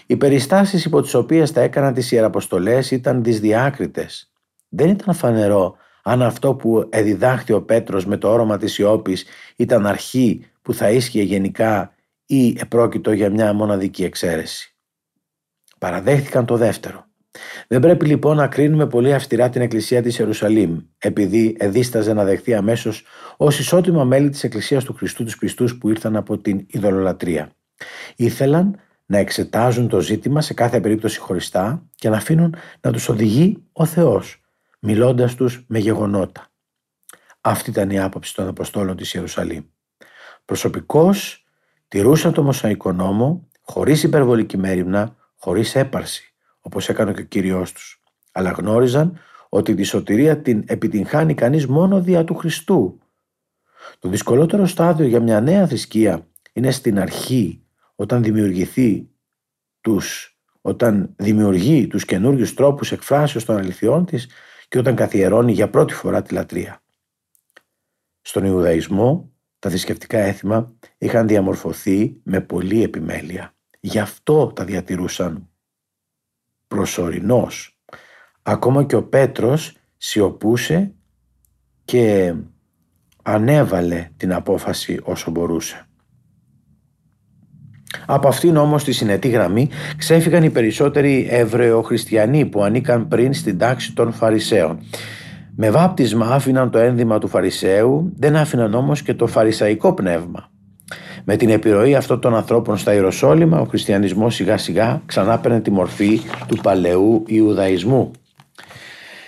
Οι 0.06 0.16
περιστάσεις 0.16 0.84
υπό 0.84 1.02
τις 1.02 1.14
οποίες 1.14 1.50
θα 1.50 1.60
έκαναν 1.60 1.94
τις 1.94 2.12
Ιεραποστολές 2.12 2.90
ήταν 2.90 3.24
δυσδιάκριτες. 3.24 4.32
Δεν 4.68 4.88
ήταν 4.88 5.14
φανερό 5.14 5.76
αν 6.02 6.22
αυτό 6.22 6.54
που 6.54 6.86
εδιδάχθη 6.90 7.52
ο 7.52 7.62
Πέτρος 7.62 8.06
με 8.06 8.16
το 8.16 8.30
όρομα 8.30 8.56
της 8.56 8.78
Ιώπης 8.78 9.24
ήταν 9.56 9.86
αρχή 9.86 10.46
που 10.62 10.74
θα 10.74 10.90
ίσχυε 10.90 11.22
γενικά 11.22 11.94
ή 12.26 12.56
επρόκειτο 12.58 13.12
για 13.12 13.30
μια 13.30 13.52
μοναδική 13.52 14.04
εξαίρεση. 14.04 14.77
Παραδέχτηκαν 15.78 16.46
το 16.46 16.56
δεύτερο. 16.56 17.06
Δεν 17.68 17.80
πρέπει 17.80 18.06
λοιπόν 18.06 18.36
να 18.36 18.46
κρίνουμε 18.46 18.86
πολύ 18.86 19.14
αυστηρά 19.14 19.48
την 19.48 19.60
Εκκλησία 19.60 20.02
της 20.02 20.18
Ιερουσαλήμ, 20.18 20.78
επειδή 20.98 21.56
εδίσταζε 21.58 22.12
να 22.12 22.24
δεχθεί 22.24 22.54
αμέσως 22.54 23.04
ως 23.36 23.58
ισότιμα 23.58 24.04
μέλη 24.04 24.28
της 24.30 24.44
Εκκλησίας 24.44 24.84
του 24.84 24.94
Χριστού 24.94 25.24
τους 25.24 25.38
πιστούς 25.38 25.78
που 25.78 25.88
ήρθαν 25.88 26.16
από 26.16 26.38
την 26.38 26.66
ειδωλολατρία. 26.68 27.50
Ήθελαν 28.16 28.80
να 29.06 29.18
εξετάζουν 29.18 29.88
το 29.88 30.00
ζήτημα 30.00 30.40
σε 30.40 30.54
κάθε 30.54 30.80
περίπτωση 30.80 31.18
χωριστά 31.18 31.82
και 31.94 32.08
να 32.08 32.16
αφήνουν 32.16 32.54
να 32.80 32.92
τους 32.92 33.08
οδηγεί 33.08 33.62
ο 33.72 33.84
Θεός, 33.84 34.40
μιλώντας 34.80 35.34
τους 35.34 35.64
με 35.68 35.78
γεγονότα. 35.78 36.46
Αυτή 37.40 37.70
ήταν 37.70 37.90
η 37.90 38.00
άποψη 38.00 38.34
των 38.34 38.48
Αποστόλων 38.48 38.96
της 38.96 39.14
Ιερουσαλήμ. 39.14 39.62
Προσωπικώς 40.44 41.44
τηρούσαν 41.88 42.32
το 42.32 42.42
Μωσαϊκό 42.42 42.92
νόμο, 42.92 43.48
χωρίς 43.62 44.02
υπερβολική 44.02 44.56
μέρημνα, 44.56 45.16
χωρίς 45.38 45.74
έπαρση, 45.74 46.34
όπως 46.60 46.88
έκανε 46.88 47.12
και 47.12 47.20
ο 47.20 47.24
Κύριος 47.24 47.72
τους. 47.72 48.02
Αλλά 48.32 48.50
γνώριζαν 48.50 49.18
ότι 49.48 49.74
τη 49.74 49.82
σωτηρία 49.82 50.38
την 50.38 50.64
επιτυγχάνει 50.66 51.34
κανείς 51.34 51.66
μόνο 51.66 52.00
δια 52.00 52.24
του 52.24 52.34
Χριστού. 52.34 52.98
Το 53.98 54.08
δυσκολότερο 54.08 54.66
στάδιο 54.66 55.06
για 55.06 55.20
μια 55.20 55.40
νέα 55.40 55.66
θρησκεία 55.66 56.26
είναι 56.52 56.70
στην 56.70 56.98
αρχή 56.98 57.62
όταν 57.94 58.22
δημιουργηθεί 58.22 59.08
τους, 59.80 60.38
όταν 60.60 61.14
δημιουργεί 61.16 61.86
τους 61.86 62.04
καινούριους 62.04 62.54
τρόπους 62.54 62.92
εκφράσεως 62.92 63.44
των 63.44 63.56
αληθιών 63.56 64.04
της 64.04 64.28
και 64.68 64.78
όταν 64.78 64.94
καθιερώνει 64.94 65.52
για 65.52 65.70
πρώτη 65.70 65.94
φορά 65.94 66.22
τη 66.22 66.34
λατρεία. 66.34 66.82
Στον 68.20 68.44
Ιουδαϊσμό 68.44 69.32
τα 69.58 69.68
θρησκευτικά 69.68 70.18
έθιμα 70.18 70.72
είχαν 70.98 71.26
διαμορφωθεί 71.26 72.20
με 72.22 72.40
πολλή 72.40 72.82
επιμέλεια. 72.82 73.57
Γι' 73.80 73.98
αυτό 73.98 74.46
τα 74.46 74.64
διατηρούσαν 74.64 75.48
προσωρινός. 76.68 77.78
Ακόμα 78.42 78.84
και 78.84 78.96
ο 78.96 79.02
Πέτρος 79.02 79.76
σιωπούσε 79.96 80.92
και 81.84 82.34
ανέβαλε 83.22 84.10
την 84.16 84.32
απόφαση 84.32 85.00
όσο 85.02 85.30
μπορούσε. 85.30 85.88
Από 88.06 88.28
αυτήν 88.28 88.56
όμως 88.56 88.84
τη 88.84 88.92
συνετή 88.92 89.28
γραμμή 89.28 89.68
ξέφυγαν 89.96 90.42
οι 90.42 90.50
περισσότεροι 90.50 91.26
Εβραιοχριστιανοί 91.30 92.46
που 92.46 92.62
ανήκαν 92.62 93.08
πριν 93.08 93.34
στην 93.34 93.58
τάξη 93.58 93.94
των 93.94 94.12
Φαρισαίων. 94.12 94.78
Με 95.56 95.70
βάπτισμα 95.70 96.26
άφηναν 96.26 96.70
το 96.70 96.78
ένδυμα 96.78 97.18
του 97.18 97.28
Φαρισαίου, 97.28 98.12
δεν 98.16 98.36
άφηναν 98.36 98.74
όμως 98.74 99.02
και 99.02 99.14
το 99.14 99.26
φαρισαϊκό 99.26 99.94
πνεύμα. 99.94 100.50
Με 101.30 101.36
την 101.36 101.50
επιρροή 101.50 101.94
αυτών 101.94 102.20
των 102.20 102.34
ανθρώπων 102.34 102.76
στα 102.76 102.92
Ιεροσόλυμα, 102.92 103.60
ο 103.60 103.64
χριστιανισμός 103.64 104.34
σιγά 104.34 104.58
σιγά 104.58 105.02
ξανά 105.06 105.38
παίρνει 105.38 105.60
τη 105.60 105.70
μορφή 105.70 106.20
του 106.46 106.56
παλαιού 106.62 107.24
Ιουδαϊσμού. 107.26 108.10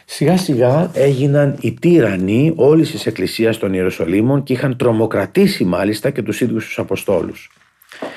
Σιγά 0.04 0.36
σιγά 0.36 0.90
έγιναν 0.94 1.56
οι 1.60 1.72
τύρανοι 1.72 2.52
όλης 2.56 2.90
της 2.90 3.06
Εκκλησίας 3.06 3.58
των 3.58 3.74
Ιεροσολύμων 3.74 4.42
και 4.42 4.52
είχαν 4.52 4.76
τρομοκρατήσει 4.76 5.64
μάλιστα 5.64 6.10
και 6.10 6.22
τους 6.22 6.40
ίδιους 6.40 6.64
τους 6.64 6.78
Αποστόλους. 6.78 7.50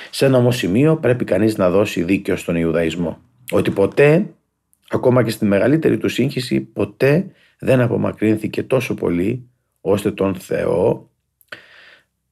Σε 0.10 0.26
ένα 0.26 0.38
όμως 0.38 0.58
σημείο 0.58 0.98
πρέπει 0.98 1.26
κανείς 1.26 1.58
να 1.58 1.70
δώσει 1.70 2.04
δίκιο 2.04 2.36
στον 2.36 2.56
Ιουδαϊσμό. 2.56 3.18
Ότι 3.52 3.72
ποτέ, 3.72 4.26
ακόμα 4.90 5.24
και 5.24 5.30
στη 5.30 5.46
μεγαλύτερη 5.46 5.98
του 5.98 6.10
σύγχυση, 6.10 6.62
ποτέ 6.62 7.26
δεν 7.60 7.82
απομακρύνθηκε 7.82 8.64
τόσο 8.64 8.94
πολύ 8.94 9.48
ώστε 9.82 10.12
τον 10.12 10.36
Θεό 10.36 11.08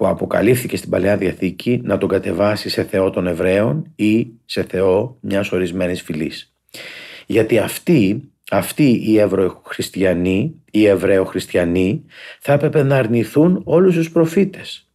που 0.01 0.07
αποκαλύφθηκε 0.07 0.77
στην 0.77 0.89
Παλαιά 0.89 1.17
Διαθήκη 1.17 1.81
να 1.83 1.97
τον 1.97 2.09
κατεβάσει 2.09 2.69
σε 2.69 2.83
Θεό 2.83 3.09
των 3.09 3.27
Εβραίων 3.27 3.91
ή 3.95 4.27
σε 4.45 4.63
Θεό 4.63 5.17
μιας 5.19 5.51
ορισμένης 5.51 6.01
φυλής. 6.01 6.53
Γιατί 7.25 7.57
αυτοί, 7.57 8.31
αυτοί 8.51 9.01
οι 9.05 9.19
Ευρωχριστιανοί, 9.19 10.55
οι 10.71 10.85
Εβραίοχριστιανοί 10.85 12.03
θα 12.39 12.53
έπρεπε 12.53 12.83
να 12.83 12.97
αρνηθούν 12.97 13.61
όλους 13.63 13.95
τους 13.95 14.11
προφήτες. 14.11 14.89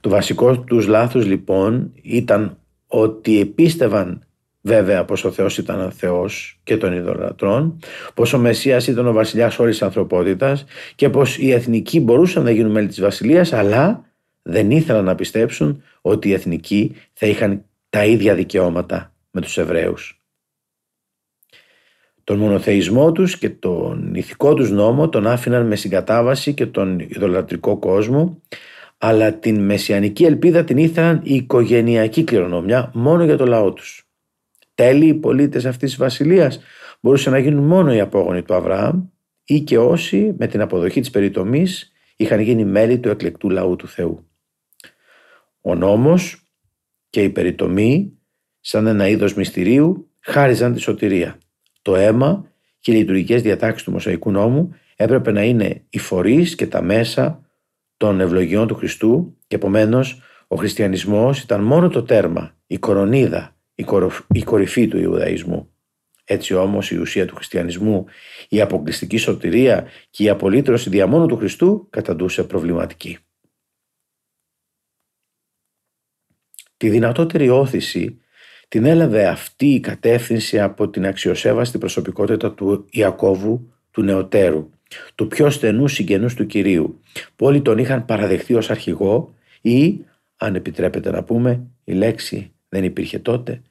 Το 0.00 0.08
βασικό 0.08 0.58
τους 0.58 0.86
λάθος 0.86 1.26
λοιπόν 1.26 1.92
ήταν 2.02 2.58
ότι 2.86 3.40
επίστευαν 3.40 4.26
βέβαια 4.60 5.04
πως 5.04 5.24
ο 5.24 5.30
Θεός 5.30 5.58
ήταν 5.58 5.80
ο 5.80 5.90
Θεός 5.90 6.60
και 6.62 6.76
των 6.76 6.92
ειδωλατρών, 6.92 7.78
πως 8.14 8.32
ο 8.32 8.38
Μεσσίας 8.38 8.86
ήταν 8.86 9.06
ο 9.06 9.12
βασιλιάς 9.12 9.58
όλης 9.58 9.78
της 9.78 9.86
ανθρωπότητας 9.86 10.64
και 10.94 11.08
πως 11.08 11.38
οι 11.38 11.52
εθνικοί 11.52 12.00
μπορούσαν 12.00 12.42
να 12.42 12.50
γίνουν 12.50 12.70
μέλη 12.70 12.86
της 12.86 13.00
βασιλείας 13.00 13.52
αλλά 13.52 14.04
δεν 14.42 14.70
ήθελαν 14.70 15.04
να 15.04 15.14
πιστέψουν 15.14 15.82
ότι 16.00 16.28
οι 16.28 16.32
εθνικοί 16.32 16.94
θα 17.12 17.26
είχαν 17.26 17.64
τα 17.90 18.04
ίδια 18.04 18.34
δικαιώματα 18.34 19.14
με 19.30 19.40
τους 19.40 19.58
Εβραίους. 19.58 20.22
Τον 22.24 22.38
μονοθεϊσμό 22.38 23.12
τους 23.12 23.38
και 23.38 23.50
τον 23.50 24.14
ηθικό 24.14 24.54
τους 24.54 24.70
νόμο 24.70 25.08
τον 25.08 25.26
άφηναν 25.26 25.66
με 25.66 25.76
συγκατάβαση 25.76 26.54
και 26.54 26.66
τον 26.66 26.98
ειδωλατρικό 26.98 27.78
κόσμο 27.78 28.42
αλλά 28.98 29.32
την 29.32 29.64
μεσιανική 29.64 30.24
ελπίδα 30.24 30.64
την 30.64 30.76
ήθελαν 30.76 31.20
η 31.24 31.34
οικογενειακή 31.34 32.24
κληρονομιά 32.24 32.90
μόνο 32.94 33.24
για 33.24 33.36
το 33.36 33.46
λαό 33.46 33.72
τους. 33.72 34.08
Τέλει 34.74 35.06
οι 35.06 35.14
πολίτες 35.14 35.66
αυτής 35.66 35.88
της 35.88 35.98
βασιλείας 35.98 36.60
μπορούσαν 37.00 37.32
να 37.32 37.38
γίνουν 37.38 37.64
μόνο 37.64 37.92
οι 37.94 38.00
απόγονοι 38.00 38.42
του 38.42 38.54
Αβραάμ 38.54 39.02
ή 39.44 39.60
και 39.60 39.78
όσοι 39.78 40.34
με 40.38 40.46
την 40.46 40.60
αποδοχή 40.60 41.00
της 41.00 41.10
περιτομής 41.10 41.92
είχαν 42.16 42.40
γίνει 42.40 42.64
μέλη 42.64 42.98
του 42.98 43.08
εκλεκτού 43.08 43.50
λαού 43.50 43.76
του 43.76 43.88
Θεού. 43.88 44.29
Ο 45.60 45.74
νόμος 45.74 46.44
και 47.10 47.22
η 47.22 47.30
περιτομή 47.30 48.18
σαν 48.60 48.86
ένα 48.86 49.08
είδος 49.08 49.34
μυστηρίου 49.34 50.10
χάριζαν 50.20 50.72
τη 50.74 50.80
σωτηρία. 50.80 51.38
Το 51.82 51.96
αίμα 51.96 52.50
και 52.80 52.92
οι 52.92 52.94
λειτουργικές 52.94 53.42
διατάξεις 53.42 53.82
του 53.82 53.92
Μωσαϊκού 53.92 54.30
νόμου 54.30 54.74
έπρεπε 54.96 55.32
να 55.32 55.42
είναι 55.42 55.84
οι 55.90 55.98
φορείς 55.98 56.54
και 56.54 56.66
τα 56.66 56.82
μέσα 56.82 57.44
των 57.96 58.20
ευλογιών 58.20 58.66
του 58.66 58.74
Χριστού 58.74 59.36
και 59.46 59.56
επομένως 59.56 60.20
ο 60.48 60.56
χριστιανισμός 60.56 61.42
ήταν 61.42 61.62
μόνο 61.62 61.88
το 61.88 62.02
τέρμα, 62.02 62.54
η 62.66 62.78
κορονίδα, 62.78 63.56
η, 64.32 64.42
κορυφή 64.44 64.88
του 64.88 64.98
Ιουδαϊσμού. 64.98 65.70
Έτσι 66.24 66.54
όμως 66.54 66.90
η 66.90 66.96
ουσία 66.96 67.26
του 67.26 67.34
χριστιανισμού, 67.34 68.04
η 68.48 68.60
αποκλειστική 68.60 69.16
σωτηρία 69.16 69.86
και 70.10 70.22
η 70.22 70.28
απολύτρωση 70.28 70.90
διαμόνου 70.90 71.26
του 71.26 71.36
Χριστού 71.36 71.86
καταντούσε 71.90 72.44
προβληματική. 72.44 73.18
Τη 76.80 76.88
δυνατότερη 76.88 77.48
όθηση 77.48 78.20
την 78.68 78.84
έλαβε 78.84 79.26
αυτή 79.26 79.66
η 79.66 79.80
κατεύθυνση 79.80 80.60
από 80.60 80.88
την 80.88 81.06
αξιοσέβαστη 81.06 81.78
προσωπικότητα 81.78 82.52
του 82.52 82.86
Ιακώβου 82.90 83.72
του 83.90 84.02
Νεωτέρου 84.02 84.70
του 85.14 85.26
πιο 85.26 85.50
στενού 85.50 85.88
συγγενούς 85.88 86.34
του 86.34 86.46
Κυρίου 86.46 87.00
που 87.36 87.46
όλοι 87.46 87.60
τον 87.60 87.78
είχαν 87.78 88.04
παραδεχθεί 88.04 88.54
ως 88.54 88.70
αρχηγό 88.70 89.34
ή, 89.60 90.04
αν 90.36 90.54
επιτρέπετε 90.54 91.10
να 91.10 91.22
πούμε, 91.22 91.66
η 91.84 91.92
λέξη 91.92 92.52
δεν 92.68 92.84
υπήρχε 92.84 93.18
τότε, 93.18 93.62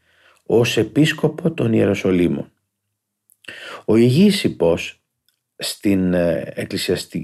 ως 0.45 0.77
επίσκοπο 0.77 1.51
των 1.51 1.73
Ιεροσολύμων. 1.73 2.51
Ο 3.85 3.95
Ηγήσυπος 3.95 5.01
στην, 5.55 6.13
ε, 6.13 6.67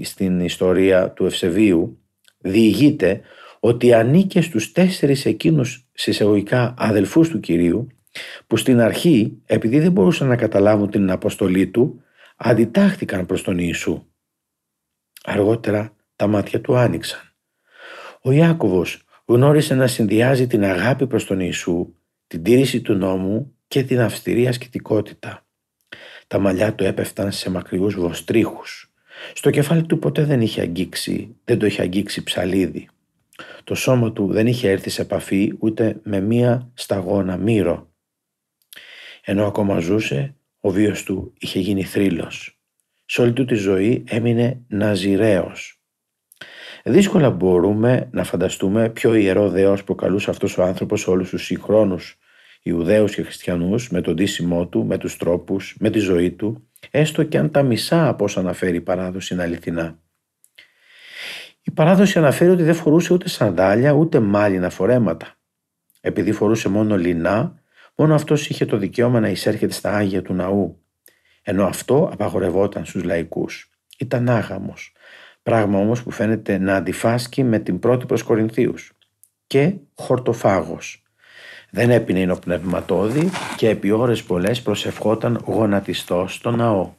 στην 0.02 0.40
ιστορία 0.40 1.10
του 1.10 1.26
Ευσεβίου 1.26 1.98
διηγείται 2.38 3.20
ότι 3.66 3.92
ανήκε 3.92 4.40
στους 4.40 4.72
τέσσερις 4.72 5.26
εκείνους 5.26 5.86
συσσαγωγικά 5.92 6.74
αδελφούς 6.78 7.28
του 7.28 7.40
Κυρίου 7.40 7.86
που 8.46 8.56
στην 8.56 8.80
αρχή 8.80 9.38
επειδή 9.46 9.78
δεν 9.78 9.92
μπορούσαν 9.92 10.28
να 10.28 10.36
καταλάβουν 10.36 10.90
την 10.90 11.10
αποστολή 11.10 11.66
του 11.66 12.02
αντιτάχθηκαν 12.36 13.26
προς 13.26 13.42
τον 13.42 13.58
Ιησού. 13.58 14.06
Αργότερα 15.24 15.96
τα 16.16 16.26
μάτια 16.26 16.60
του 16.60 16.76
άνοιξαν. 16.76 17.20
Ο 18.22 18.30
Ιάκωβος 18.30 19.04
γνώρισε 19.24 19.74
να 19.74 19.86
συνδυάζει 19.86 20.46
την 20.46 20.64
αγάπη 20.64 21.06
προς 21.06 21.24
τον 21.26 21.40
Ιησού, 21.40 21.94
την 22.26 22.42
τήρηση 22.42 22.80
του 22.80 22.94
νόμου 22.94 23.54
και 23.68 23.82
την 23.82 24.00
αυστηρή 24.00 24.46
ασκητικότητα. 24.46 25.46
Τα 26.26 26.38
μαλλιά 26.38 26.74
του 26.74 26.84
έπεφταν 26.84 27.32
σε 27.32 27.50
μακριούς 27.50 27.94
βοστρίχους. 27.94 28.92
Στο 29.34 29.50
κεφάλι 29.50 29.82
του 29.82 29.98
ποτέ 29.98 30.24
δεν 30.24 30.40
είχε 30.40 30.60
αγγίξει, 30.60 31.36
δεν 31.44 31.58
το 31.58 31.66
είχε 31.66 31.82
αγγίξει 31.82 32.22
ψαλίδι. 32.22 32.88
Το 33.64 33.74
σώμα 33.74 34.12
του 34.12 34.32
δεν 34.32 34.46
είχε 34.46 34.70
έρθει 34.70 34.90
σε 34.90 35.02
επαφή 35.02 35.52
ούτε 35.58 36.00
με 36.02 36.20
μία 36.20 36.70
σταγόνα 36.74 37.36
μύρο. 37.36 37.90
Ενώ 39.24 39.46
ακόμα 39.46 39.78
ζούσε, 39.78 40.36
ο 40.60 40.70
βίος 40.70 41.02
του 41.02 41.32
είχε 41.38 41.58
γίνει 41.58 41.82
θρύλος. 41.84 42.60
Σε 43.04 43.20
όλη 43.22 43.32
του 43.32 43.44
τη 43.44 43.54
ζωή 43.54 44.04
έμεινε 44.08 44.64
ναζιραίος. 44.68 45.80
Δύσκολα 46.84 47.30
μπορούμε 47.30 48.08
να 48.12 48.24
φανταστούμε 48.24 48.88
ποιο 48.88 49.14
ιερό 49.14 49.48
δέος 49.48 49.84
προκαλούσε 49.84 50.30
αυτός 50.30 50.58
ο 50.58 50.62
άνθρωπος 50.62 51.06
όλους 51.06 51.30
τους 51.30 51.44
συγχρόνους 51.44 52.18
Ιουδαίους 52.66 53.14
και 53.14 53.22
Χριστιανούς 53.22 53.90
με 53.90 54.00
τον 54.00 54.14
ντύσιμό 54.14 54.66
του, 54.66 54.84
με 54.84 54.98
τους 54.98 55.16
τρόπους, 55.16 55.76
με 55.80 55.90
τη 55.90 55.98
ζωή 55.98 56.30
του, 56.30 56.68
έστω 56.90 57.22
και 57.22 57.38
αν 57.38 57.50
τα 57.50 57.62
μισά 57.62 58.08
από 58.08 58.24
όσα 58.24 58.40
αναφέρει 58.40 58.76
η 58.76 58.80
παράδοση 58.80 59.34
είναι 59.34 59.42
αληθινά. 59.42 59.98
Η 61.66 61.70
παράδοση 61.70 62.18
αναφέρει 62.18 62.50
ότι 62.50 62.62
δεν 62.62 62.74
φορούσε 62.74 63.12
ούτε 63.12 63.28
σανδάλια 63.28 63.92
ούτε 63.92 64.20
μάλινα 64.20 64.70
φορέματα. 64.70 65.34
Επειδή 66.00 66.32
φορούσε 66.32 66.68
μόνο 66.68 66.96
λινά, 66.96 67.62
μόνο 67.96 68.14
αυτός 68.14 68.48
είχε 68.48 68.64
το 68.64 68.76
δικαίωμα 68.76 69.20
να 69.20 69.28
εισέρχεται 69.28 69.72
στα 69.72 69.96
Άγια 69.96 70.22
του 70.22 70.34
Ναού, 70.34 70.82
ενώ 71.42 71.64
αυτό 71.64 72.08
απαγορευόταν 72.12 72.84
στους 72.84 73.02
λαϊκούς. 73.02 73.70
Ήταν 73.98 74.28
άγαμος, 74.28 74.92
πράγμα 75.42 75.78
όμως 75.78 76.02
που 76.02 76.10
φαίνεται 76.10 76.58
να 76.58 76.76
αντιφάσκει 76.76 77.42
με 77.42 77.58
την 77.58 77.78
πρώτη 77.78 78.06
προς 78.06 78.22
Κορινθίους 78.22 78.92
και 79.46 79.74
χορτοφάγος, 79.94 81.02
δεν 81.70 81.90
έπινε 81.90 82.20
υνοπνευματόδη 82.20 83.30
και 83.56 83.68
επί 83.68 83.90
ώρες 83.90 84.22
πολλές 84.22 84.62
προσευχόταν 84.62 85.42
γονατιστός 85.44 86.34
στο 86.34 86.50
ναό. 86.50 86.94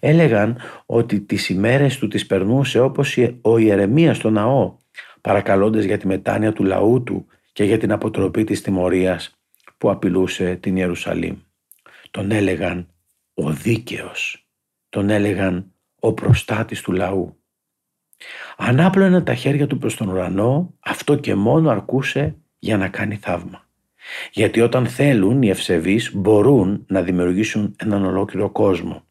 Έλεγαν 0.00 0.58
ότι 0.86 1.20
τις 1.20 1.48
ημέρες 1.48 1.98
του 1.98 2.08
τις 2.08 2.26
περνούσε 2.26 2.80
όπως 2.80 3.18
ο 3.40 3.58
Ιερεμίας 3.58 4.16
στο 4.16 4.30
ναό, 4.30 4.76
παρακαλώντας 5.20 5.84
για 5.84 5.98
τη 5.98 6.06
μετάνοια 6.06 6.52
του 6.52 6.64
λαού 6.64 7.02
του 7.02 7.26
και 7.52 7.64
για 7.64 7.78
την 7.78 7.92
αποτροπή 7.92 8.44
της 8.44 8.62
τιμωρίας 8.62 9.38
που 9.78 9.90
απειλούσε 9.90 10.54
την 10.54 10.76
Ιερουσαλήμ. 10.76 11.36
Τον 12.10 12.30
έλεγαν 12.30 12.88
ο 13.34 13.50
δίκαιος, 13.50 14.46
τον 14.88 15.10
έλεγαν 15.10 15.72
ο 16.00 16.12
προστάτης 16.12 16.80
του 16.80 16.92
λαού. 16.92 17.34
Ανάπλωνε 18.56 19.20
τα 19.20 19.34
χέρια 19.34 19.66
του 19.66 19.78
προς 19.78 19.96
τον 19.96 20.08
ουρανό, 20.08 20.74
αυτό 20.80 21.16
και 21.16 21.34
μόνο 21.34 21.70
αρκούσε 21.70 22.36
για 22.58 22.76
να 22.76 22.88
κάνει 22.88 23.16
θαύμα. 23.16 23.68
Γιατί 24.32 24.60
όταν 24.60 24.86
θέλουν 24.86 25.42
οι 25.42 25.48
ευσεβείς 25.48 26.14
μπορούν 26.14 26.84
να 26.88 27.02
δημιουργήσουν 27.02 27.76
έναν 27.78 28.04
ολόκληρο 28.04 28.50
κόσμο. 28.50 29.04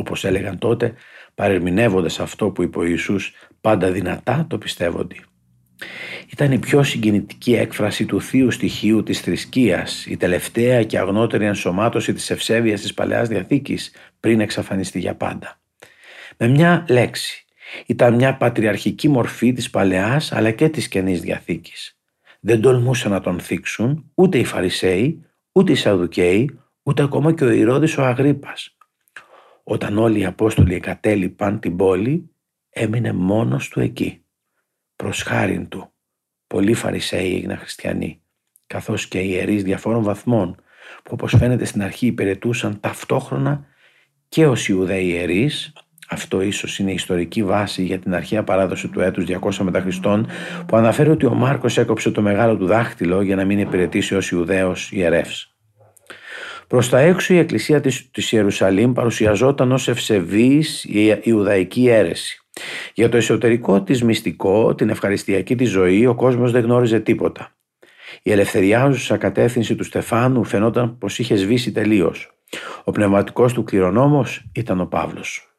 Όπως 0.00 0.24
έλεγαν 0.24 0.58
τότε, 0.58 0.94
παρερμηνεύοντας 1.34 2.20
αυτό 2.20 2.50
που 2.50 2.62
είπε 2.62 2.78
ο 2.78 2.84
Ιησούς, 2.84 3.32
πάντα 3.60 3.90
δυνατά 3.90 4.46
το 4.48 4.58
πιστεύονται. 4.58 5.14
Ήταν 6.32 6.52
η 6.52 6.58
πιο 6.58 6.82
συγκινητική 6.82 7.54
έκφραση 7.54 8.04
του 8.06 8.20
θείου 8.20 8.50
στοιχείου 8.50 9.02
της 9.02 9.20
θρησκείας, 9.20 10.06
η 10.06 10.16
τελευταία 10.16 10.82
και 10.84 10.98
αγνότερη 10.98 11.44
ενσωμάτωση 11.44 12.12
της 12.12 12.30
ευσέβειας 12.30 12.80
της 12.80 12.94
Παλαιάς 12.94 13.28
Διαθήκης 13.28 13.92
πριν 14.20 14.40
εξαφανιστεί 14.40 14.98
για 14.98 15.14
πάντα. 15.14 15.60
Με 16.36 16.48
μια 16.48 16.84
λέξη, 16.88 17.44
ήταν 17.86 18.14
μια 18.14 18.36
πατριαρχική 18.36 19.08
μορφή 19.08 19.52
της 19.52 19.70
Παλαιάς 19.70 20.32
αλλά 20.32 20.50
και 20.50 20.68
της 20.68 20.88
Καινής 20.88 21.20
Διαθήκης. 21.20 21.98
Δεν 22.40 22.60
τολμούσαν 22.60 23.10
να 23.10 23.20
τον 23.20 23.40
θίξουν 23.40 24.10
ούτε 24.14 24.38
οι 24.38 24.44
Φαρισαίοι, 24.44 25.24
ούτε 25.52 25.72
οι 25.72 25.74
Σαδουκαίοι, 25.74 26.58
ούτε 26.82 27.02
ακόμα 27.02 27.32
και 27.32 27.44
ο 27.44 27.50
Ηρώδης 27.50 27.98
ο 27.98 28.04
Αγρίπας. 28.04 28.74
Όταν 29.72 29.98
όλοι 29.98 30.18
οι 30.18 30.24
Απόστολοι 30.24 30.74
εγκατέλειπαν 30.74 31.60
την 31.60 31.76
πόλη, 31.76 32.30
έμεινε 32.70 33.12
μόνος 33.12 33.68
του 33.68 33.80
εκεί. 33.80 34.24
Προς 34.96 35.22
χάριν 35.22 35.68
του, 35.68 35.92
πολλοί 36.46 36.74
Φαρισαίοι 36.74 37.34
έγιναν 37.34 37.56
χριστιανοί, 37.56 38.22
καθώς 38.66 39.08
και 39.08 39.20
οι 39.20 39.28
ιερείς 39.30 39.62
διαφόρων 39.62 40.02
βαθμών, 40.02 40.54
που 41.02 41.10
όπως 41.12 41.34
φαίνεται 41.38 41.64
στην 41.64 41.82
αρχή 41.82 42.06
υπηρετούσαν 42.06 42.80
ταυτόχρονα 42.80 43.64
και 44.28 44.46
ως 44.46 44.68
Ιουδαίοι 44.68 45.06
ιερείς, 45.06 45.72
αυτό 46.08 46.40
ίσως 46.40 46.78
είναι 46.78 46.90
η 46.90 46.94
ιστορική 46.94 47.42
βάση 47.42 47.84
για 47.84 47.98
την 47.98 48.14
αρχαία 48.14 48.44
παράδοση 48.44 48.88
του 48.88 49.00
έτους 49.00 49.24
200 49.28 49.56
μετά 49.56 49.80
Χριστόν 49.80 50.26
που 50.66 50.76
αναφέρει 50.76 51.10
ότι 51.10 51.26
ο 51.26 51.34
Μάρκος 51.34 51.78
έκοψε 51.78 52.10
το 52.10 52.22
μεγάλο 52.22 52.56
του 52.56 52.66
δάχτυλο 52.66 53.22
για 53.22 53.36
να 53.36 53.44
μην 53.44 53.58
υπηρετήσει 53.58 54.14
ως 54.14 54.30
Ιουδαίος 54.30 54.92
ιερεύς. 54.92 55.49
Προς 56.70 56.88
τα 56.88 56.98
έξω 56.98 57.34
η 57.34 57.38
εκκλησία 57.38 57.80
της, 57.80 58.10
της 58.10 58.32
Ιερουσαλήμ 58.32 58.92
παρουσιαζόταν 58.92 59.72
ως 59.72 59.88
ευσεβή 59.88 60.64
η 60.82 61.18
Ιουδαϊκή 61.22 61.88
αίρεση. 61.88 62.40
Για 62.94 63.08
το 63.08 63.16
εσωτερικό 63.16 63.82
της 63.82 64.02
μυστικό, 64.02 64.74
την 64.74 64.88
ευχαριστιακή 64.88 65.54
της 65.54 65.70
ζωή, 65.70 66.06
ο 66.06 66.14
κόσμος 66.14 66.52
δεν 66.52 66.62
γνώριζε 66.62 67.00
τίποτα. 67.00 67.52
Η 68.22 68.32
ελευθεριάζουσα 68.32 69.16
κατεύθυνση 69.16 69.74
του 69.74 69.84
Στεφάνου 69.84 70.44
φαινόταν 70.44 70.98
πως 70.98 71.18
είχε 71.18 71.36
σβήσει 71.36 71.72
τελείως. 71.72 72.32
Ο 72.84 72.90
πνευματικός 72.90 73.52
του 73.52 73.64
κληρονόμος 73.64 74.44
ήταν 74.52 74.80
ο 74.80 74.86
Παύλος 74.86 75.50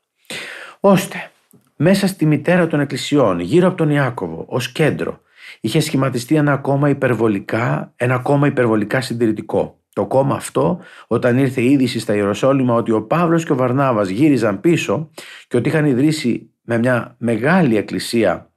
ώστε 0.79 1.31
μέσα 1.75 2.07
στη 2.07 2.25
μητέρα 2.25 2.67
των 2.67 2.79
εκκλησιών, 2.79 3.39
γύρω 3.39 3.67
από 3.67 3.77
τον 3.77 3.89
Ιάκωβο, 3.89 4.45
ως 4.47 4.71
κέντρο, 4.71 5.21
είχε 5.61 5.79
σχηματιστεί 5.79 6.35
ένα 6.35 6.57
κόμμα 6.57 6.89
υπερβολικά, 6.89 7.93
ένα 7.95 8.17
κόμμα 8.17 8.47
υπερβολικά 8.47 9.01
συντηρητικό. 9.01 9.80
Το 9.93 10.05
κόμμα 10.05 10.35
αυτό, 10.35 10.79
όταν 11.07 11.37
ήρθε 11.37 11.61
η 11.61 11.71
είδηση 11.71 11.99
στα 11.99 12.15
Ιεροσόλυμα 12.15 12.73
ότι 12.73 12.91
ο 12.91 13.01
Παύλος 13.01 13.45
και 13.45 13.51
ο 13.51 13.55
Βαρνάβας 13.55 14.09
γύριζαν 14.09 14.59
πίσω 14.59 15.09
και 15.47 15.57
ότι 15.57 15.69
είχαν 15.69 15.85
ιδρύσει 15.85 16.51
με 16.61 16.77
μια 16.77 17.15
μεγάλη 17.17 17.77
εκκλησία 17.77 18.51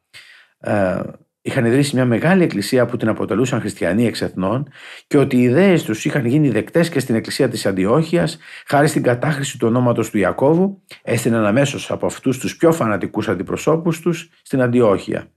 ε, 0.59 1.01
είχαν 1.47 1.65
ιδρύσει 1.65 1.95
μια 1.95 2.05
μεγάλη 2.05 2.43
εκκλησία 2.43 2.87
που 2.87 2.97
την 2.97 3.09
αποτελούσαν 3.09 3.61
χριστιανοί 3.61 4.07
εξ 4.07 4.23
εθνών 4.23 4.69
και 5.07 5.19
ότι 5.19 5.37
οι 5.37 5.43
ιδέες 5.43 5.83
τους 5.83 6.05
είχαν 6.05 6.27
γίνει 6.27 6.51
δεκτές 6.51 6.89
και 6.89 7.01
στην 7.01 7.15
εκκλησία 7.15 7.49
της 7.49 7.67
Αντιόχειας 7.67 8.39
χάρη 8.67 8.89
στην 8.89 9.03
κατάχρηση 9.03 9.59
του 9.59 9.67
ονόματος 9.67 10.11
του 10.11 10.19
Ιακώβου 10.19 10.83
έστειναν 11.03 11.47
αμέσως 11.47 11.91
από 11.91 12.07
αυτούς 12.07 12.39
τους 12.39 12.57
πιο 12.57 12.73
φανατικούς 12.73 13.29
αντιπροσώπους 13.29 14.01
τους 14.01 14.31
στην 14.43 14.63
Αντιόχεια. 14.63 15.34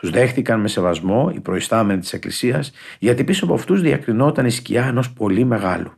Τους 0.00 0.10
δέχτηκαν 0.10 0.60
με 0.60 0.68
σεβασμό 0.68 1.30
οι 1.34 1.40
προϊστάμενοι 1.40 2.00
της 2.00 2.12
εκκλησίας 2.12 2.72
γιατί 2.98 3.24
πίσω 3.24 3.44
από 3.44 3.54
αυτούς 3.54 3.80
διακρινόταν 3.80 4.46
η 4.46 4.50
σκιά 4.50 4.86
ενός 4.86 5.12
πολύ 5.12 5.44
μεγάλου. 5.44 5.92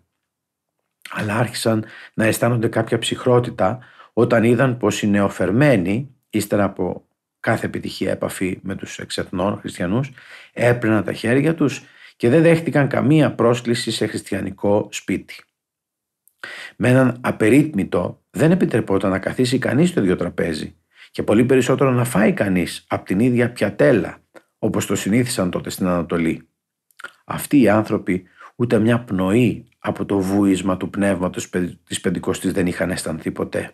Αλλά 1.11 1.37
άρχισαν 1.37 1.85
να 2.15 2.25
αισθάνονται 2.25 2.69
κάποια 2.69 2.99
ψυχρότητα 2.99 3.79
όταν 4.13 4.45
είδαν 4.45 4.77
πως 4.77 5.03
οι 5.03 5.09
νεοφερμένοι, 5.09 6.15
ύστερα 6.31 6.65
από 6.65 7.07
κάθε 7.41 7.67
επιτυχία 7.67 8.11
επαφή 8.11 8.59
με 8.63 8.75
τους 8.75 8.99
εξεθνών 8.99 9.59
χριστιανούς, 9.59 10.11
έπαιρναν 10.53 11.05
τα 11.05 11.13
χέρια 11.13 11.55
τους 11.55 11.83
και 12.17 12.29
δεν 12.29 12.43
δέχτηκαν 12.43 12.89
καμία 12.89 13.35
πρόσκληση 13.35 13.91
σε 13.91 14.07
χριστιανικό 14.07 14.89
σπίτι. 14.91 15.35
Με 16.77 16.89
έναν 16.89 17.19
απερίτμητο 17.21 18.23
δεν 18.31 18.51
επιτρεπόταν 18.51 19.11
να 19.11 19.19
καθίσει 19.19 19.59
κανείς 19.59 19.89
στο 19.89 20.01
ίδιο 20.01 20.17
τραπέζι 20.17 20.77
και 21.13 21.23
πολύ 21.23 21.45
περισσότερο 21.45 21.91
να 21.91 22.05
φάει 22.05 22.33
κανείς 22.33 22.85
από 22.89 23.05
την 23.05 23.21
ίδια 23.21 23.53
πιατέλα, 23.53 24.19
όπως 24.59 24.87
το 24.87 24.97
συνήθισαν 24.97 25.51
τότε 25.51 25.71
στην 25.71 25.87
Ανατολή. 25.87 26.49
Αυτοί 27.25 27.61
οι 27.61 27.69
άνθρωποι 27.69 28.25
ούτε 28.57 28.79
μια 28.79 29.05
πνοή 29.05 29.69
από 29.79 30.05
το 30.05 30.19
βούισμα 30.19 30.77
του 30.77 30.91
πνεύματος 30.91 31.51
της 31.85 32.01
Πεντηκοστής 32.01 32.53
δεν 32.53 32.67
είχαν 32.67 32.91
αισθανθεί 32.91 33.31
ποτέ. 33.31 33.73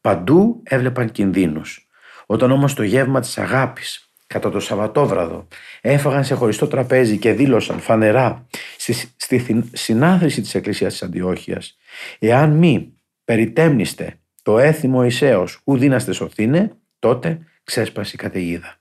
Παντού 0.00 0.62
έβλεπαν 0.64 1.10
κινδύνους 1.10 1.88
όταν 2.26 2.50
όμως 2.50 2.74
το 2.74 2.82
γεύμα 2.82 3.20
της 3.20 3.38
αγάπης 3.38 4.12
κατά 4.26 4.50
το 4.50 4.60
Σαββατόβραδο 4.60 5.48
έφαγαν 5.80 6.24
σε 6.24 6.34
χωριστό 6.34 6.66
τραπέζι 6.66 7.18
και 7.18 7.32
δήλωσαν 7.32 7.80
φανερά 7.80 8.46
στη, 8.76 8.92
στη 9.16 9.64
συνάθρηση 9.72 10.40
της 10.40 10.54
Εκκλησίας 10.54 10.92
της 10.92 11.02
Αντιόχειας 11.02 11.76
«Εάν 12.18 12.50
μη 12.50 12.94
περιτέμνηστε 13.24 14.20
το 14.48 14.58
έθιμο 14.58 15.04
Ισαίος 15.04 15.60
ου 15.64 15.76
δύναστε 15.76 16.12
σωθήνε, 16.12 16.72
τότε 16.98 17.40
ξέσπασε 17.64 18.10
η 18.14 18.18
καταιγίδα». 18.18 18.76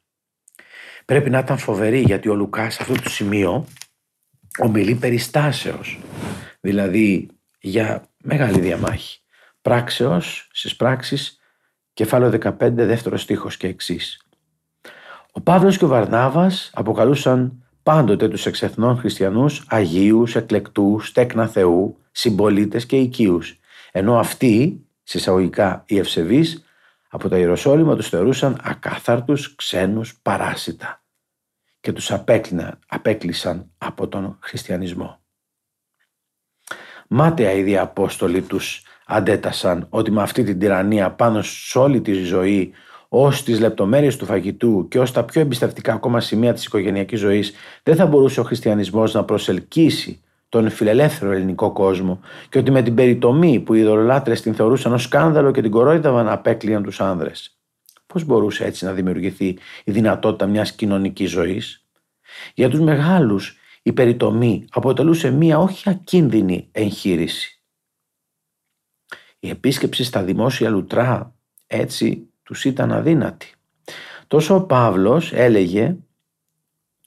Πρέπει 1.06 1.30
να 1.30 1.40
ήταν 1.40 1.58
φοβερή 1.58 2.00
γιατί 2.00 2.30
ο 2.30 2.36
Λουκάς 2.36 2.74
σε 2.74 2.80
αυτό 2.82 3.02
το 3.02 3.10
σημείο 3.10 3.66
ομιλεί 4.60 4.96
περιστάσεως, 4.96 6.00
δηλαδή 6.62 7.28
για 7.60 8.08
μεγάλη 8.24 8.60
διαμάχη. 8.60 9.20
Πράξεως 9.62 10.48
στις 10.52 10.76
πράξεις 10.76 11.40
κεφάλαιο 11.94 12.30
15, 12.30 12.86
δεύτερος 12.86 13.22
στίχος 13.22 13.58
και 13.58 13.68
εξής. 13.68 14.26
Ο 15.32 15.42
Παύλος 15.42 15.78
και 15.78 15.86
ο 15.86 15.88
Βαρνάβας 15.88 16.72
αποκαλούσαν 16.74 17.64
πάντοτε 17.84 18.28
τους 18.28 18.46
εξεθνών 18.46 18.98
χριστιανούς 18.98 19.66
αγίους, 19.68 20.36
εκλεκτούς, 20.36 21.12
τέκνα 21.12 21.48
Θεού, 21.48 21.98
συμπολίτες 22.12 22.86
και 22.86 22.98
οικείους, 22.98 23.60
ενώ 23.92 24.20
αυτοί, 24.20 24.87
συσσαγωγικά 25.08 25.84
οι 25.88 25.98
ευσεβείς, 25.98 26.64
από 27.10 27.30
τα 27.30 27.38
Ιεροσόλυμα 27.38 27.96
τους 27.96 28.10
θεωρούσαν 28.10 28.60
ακάθαρτους, 28.64 29.56
ξένους, 29.56 30.20
παράσιτα 30.22 31.04
και 31.80 31.92
τους 31.92 32.12
απέκλεισαν 32.88 33.72
από 33.78 34.08
τον 34.08 34.38
χριστιανισμό. 34.42 35.20
Μάταια 37.08 37.52
οι 37.52 37.64
διαπόστολοι 37.64 38.42
τους 38.42 38.84
αντέτασαν 39.06 39.88
ότι 39.90 40.12
με 40.12 40.22
αυτή 40.22 40.44
την 40.44 40.60
τυραννία 40.60 41.12
πάνω 41.12 41.42
σε 41.42 41.80
όλη 41.80 42.02
τη 42.02 42.14
ζωή 42.14 42.74
ως 43.10 43.44
τις 43.44 43.60
λεπτομέρειες 43.60 44.16
του 44.16 44.26
φαγητού 44.26 44.88
και 44.88 45.00
ως 45.00 45.12
τα 45.12 45.24
πιο 45.24 45.42
εμπιστευτικά 45.42 45.94
ακόμα 45.94 46.20
σημεία 46.20 46.54
της 46.54 46.66
οικογενειακής 46.66 47.20
ζωής, 47.20 47.54
δεν 47.84 47.96
θα 47.96 48.06
μπορούσε 48.06 48.40
ο 48.40 48.44
χριστιανισμός 48.44 49.14
να 49.14 49.24
προσελκύσει 49.24 50.22
τον 50.50 50.70
φιλελεύθερο 50.70 51.32
ελληνικό 51.32 51.72
κόσμο 51.72 52.20
και 52.50 52.60
ότι 52.60 52.72
με 52.72 52.82
την 52.82 52.96
περιτομή 52.96 53.60
που 53.60 53.74
οι 53.74 53.80
ειδωλολάτρες 53.80 54.42
την 54.42 54.54
θεωρούσαν 54.56 54.94
ως 54.94 55.04
σκάνδαλο 55.04 55.52
και 55.52 55.62
την 55.62 55.72
κορόιδαβαν 55.72 56.30
απέκλειαν 56.30 56.84
τους 56.84 57.02
άνδρες. 57.02 57.58
Πώς 58.06 58.24
μπορούσε 58.24 58.66
έτσι 58.66 58.86
να 58.86 58.94
δημιουργηθεί 58.94 59.58
η 59.84 59.92
δυνατότητα 59.92 60.46
μιας 60.46 60.72
κοινωνικής 60.72 61.30
ζωής; 61.30 61.86
Για 62.54 62.70
τους 62.70 62.80
μεγάλους, 62.80 63.58
η 63.84 63.94
περιτομή 63.94 64.66
αποτελούσε 64.70 65.32
μία 65.32 65.60
όχι 65.60 65.90
ακίνδυνη 65.90 66.68
εγχείρηση. 66.72 67.62
Η 69.40 69.50
επίσκεψη 69.50 70.04
στα 70.04 70.24
δημόσια 70.24 70.70
λουτρά 70.70 71.36
έτσι 71.68 72.30
τους 72.44 72.66
ήταν 72.66 72.92
αδύνατη. 72.92 73.52
Τόσο 74.28 74.56
ο 74.56 74.62
Παύλος 74.62 75.34
έλεγε 75.34 75.98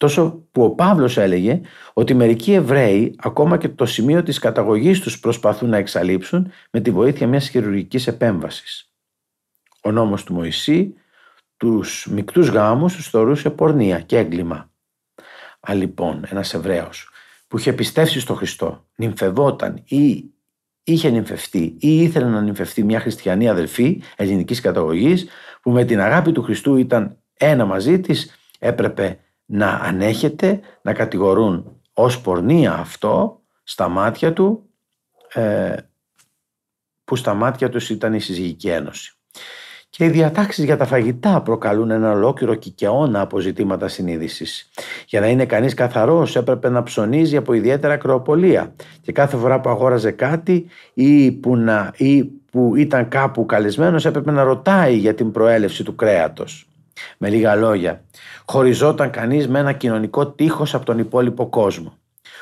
Τόσο 0.01 0.47
που 0.53 0.65
ο 0.65 0.71
Παύλος 0.71 1.17
έλεγε 1.17 1.61
ότι 1.93 2.15
μερικοί 2.15 2.53
Εβραίοι 2.53 3.15
ακόμα 3.19 3.59
και 3.59 3.69
το 3.69 3.87
σημείο 3.87 4.23
της 4.23 4.39
καταγωγής 4.39 5.01
τους 5.01 5.21
προσπαθούν 5.21 5.69
να 5.69 5.77
εξαλείψουν 5.77 6.51
με 6.71 6.81
τη 6.81 6.91
βοήθεια 6.91 7.27
μιας 7.27 7.49
χειρουργικής 7.49 8.07
επέμβασης. 8.07 8.93
Ο 9.83 9.91
νόμος 9.91 10.25
του 10.25 10.35
Μωυσή 10.35 10.95
τους 11.57 12.07
μικτούς 12.11 12.49
γάμους 12.49 12.95
τους 12.95 13.09
θεωρούσε 13.09 13.51
πορνεία 13.51 14.01
και 14.01 14.17
έγκλημα. 14.17 14.71
Αν 15.61 15.79
λοιπόν 15.79 16.25
ένας 16.29 16.55
Εβραίος 16.55 17.11
που 17.49 17.59
είχε 17.59 17.73
πιστέψει 17.73 18.21
στο 18.21 18.35
Χριστό 18.35 18.87
νυμφευόταν 18.97 19.83
ή 19.85 20.25
είχε 20.83 21.11
νυμφευτεί 21.11 21.77
ή 21.79 22.03
ήθελε 22.03 22.27
να 22.27 22.41
νυμφευτεί 22.41 22.85
μια 22.85 23.01
χριστιανή 23.01 23.49
αδελφή 23.49 24.03
ελληνικής 24.17 24.61
καταγωγής 24.61 25.29
που 25.63 25.71
με 25.71 25.85
την 25.85 26.01
αγάπη 26.01 26.33
του 26.33 26.43
Χριστού 26.43 26.77
ήταν 26.77 27.19
ένα 27.35 27.65
μαζί 27.65 28.01
της 28.01 28.35
έπρεπε 28.59 29.19
να 29.51 29.69
ανέχεται, 29.69 30.61
να 30.83 30.93
κατηγορούν 30.93 31.81
ως 31.93 32.21
πορνεία 32.21 32.73
αυτό 32.73 33.41
στα 33.63 33.89
μάτια 33.89 34.33
του 34.33 34.69
ε, 35.33 35.75
που 37.05 37.17
στα 37.17 37.35
μάτια 37.35 37.69
τους 37.69 37.91
ήταν 37.91 38.15
η 38.15 38.21
συζυγική 38.21 38.69
ένωση. 38.69 39.15
Και 39.91 40.05
οι 40.05 40.09
διατάξεις 40.09 40.65
για 40.65 40.77
τα 40.77 40.87
φαγητά 40.87 41.43
προκαλούν 41.43 41.91
ένα 41.91 42.11
ολόκληρο 42.13 42.55
κικαιώνα 42.55 43.21
από 43.21 43.39
ζητήματα 43.39 43.89
συνείδησης. 43.89 44.71
Για 45.07 45.21
να 45.21 45.29
είναι 45.29 45.47
κανείς 45.47 45.75
καθαρός 45.75 46.37
έπρεπε 46.37 46.69
να 46.69 46.83
ψωνίζει 46.83 47.37
από 47.37 47.53
ιδιαίτερα 47.53 47.97
κρεοπολία 47.97 48.75
και 49.01 49.13
κάθε 49.13 49.37
φορά 49.37 49.61
που 49.61 49.69
αγόραζε 49.69 50.11
κάτι 50.11 50.67
ή 50.95 51.33
που, 51.33 51.57
να, 51.57 51.93
ή 51.97 52.25
που 52.25 52.77
ήταν 52.77 53.09
κάπου 53.09 53.47
καλεσμένος 53.47 54.05
έπρεπε 54.05 54.31
να 54.31 54.43
ρωτάει 54.43 54.97
για 54.97 55.15
την 55.15 55.31
προέλευση 55.31 55.85
του 55.85 55.95
κρέατος. 55.95 56.70
Με 57.19 57.29
λίγα 57.29 57.55
λόγια, 57.55 58.05
χωριζόταν 58.47 59.11
κανείς 59.11 59.49
με 59.49 59.59
ένα 59.59 59.73
κοινωνικό 59.73 60.27
τείχος 60.27 60.75
από 60.75 60.85
τον 60.85 60.99
υπόλοιπο 60.99 61.49
κόσμο. 61.49 61.99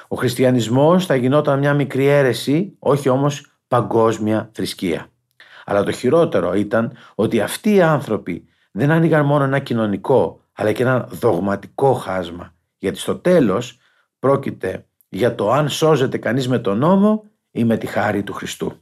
Ο 0.09 0.17
χριστιανισμός 0.17 1.07
θα 1.07 1.15
γινόταν 1.15 1.59
μια 1.59 1.75
μικρή 1.75 2.07
αίρεση, 2.07 2.77
όχι 2.79 3.09
όμως 3.09 3.53
παγκόσμια 3.69 4.51
θρησκεία. 4.53 5.07
Αλλά 5.65 5.83
το 5.83 5.93
χειρότερο 5.93 6.55
ήταν 6.55 6.93
ότι 7.15 7.41
αυτοί 7.41 7.75
οι 7.75 7.83
άνθρωποι 7.83 8.45
δεν 8.71 8.91
άνοιγαν 8.91 9.25
μόνο 9.25 9.45
ένα 9.45 9.59
κοινωνικό, 9.59 10.41
αλλά 10.53 10.73
και 10.73 10.83
ένα 10.83 11.09
δογματικό 11.11 11.93
χάσμα. 11.93 12.55
Γιατί 12.79 12.99
στο 12.99 13.17
τέλος 13.17 13.79
πρόκειται 14.19 14.87
για 15.09 15.35
το 15.35 15.53
αν 15.53 15.69
σώζεται 15.69 16.19
κανείς 16.19 16.49
με 16.49 16.59
τον 16.59 16.79
νόμο 16.79 17.25
ή 17.51 17.65
με 17.65 17.77
τη 17.77 17.87
χάρη 17.87 18.23
του 18.23 18.33
Χριστού. 18.33 18.73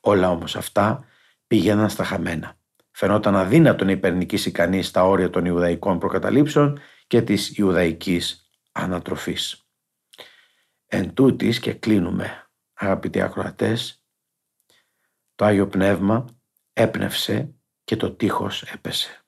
Όλα 0.00 0.30
όμως 0.30 0.56
αυτά 0.56 1.04
πήγαιναν 1.46 1.88
στα 1.88 2.04
χαμένα 2.04 2.56
φαινόταν 2.92 3.36
αδύνατο 3.36 3.84
να 3.84 3.90
υπερνικήσει 3.90 4.50
κανείς 4.50 4.90
τα 4.90 5.04
όρια 5.04 5.30
των 5.30 5.44
Ιουδαϊκών 5.44 5.98
προκαταλήψεων 5.98 6.80
και 7.06 7.22
της 7.22 7.58
Ιουδαϊκής 7.58 8.50
ανατροφής. 8.72 9.66
Εν 10.86 11.14
τούτης 11.14 11.58
και 11.58 11.72
κλείνουμε 11.72 12.50
αγαπητοί 12.72 13.20
ακροατές, 13.20 14.04
το 15.34 15.44
Άγιο 15.44 15.66
Πνεύμα 15.66 16.24
έπνευσε 16.72 17.54
και 17.84 17.96
το 17.96 18.10
τείχος 18.10 18.62
έπεσε. 18.62 19.24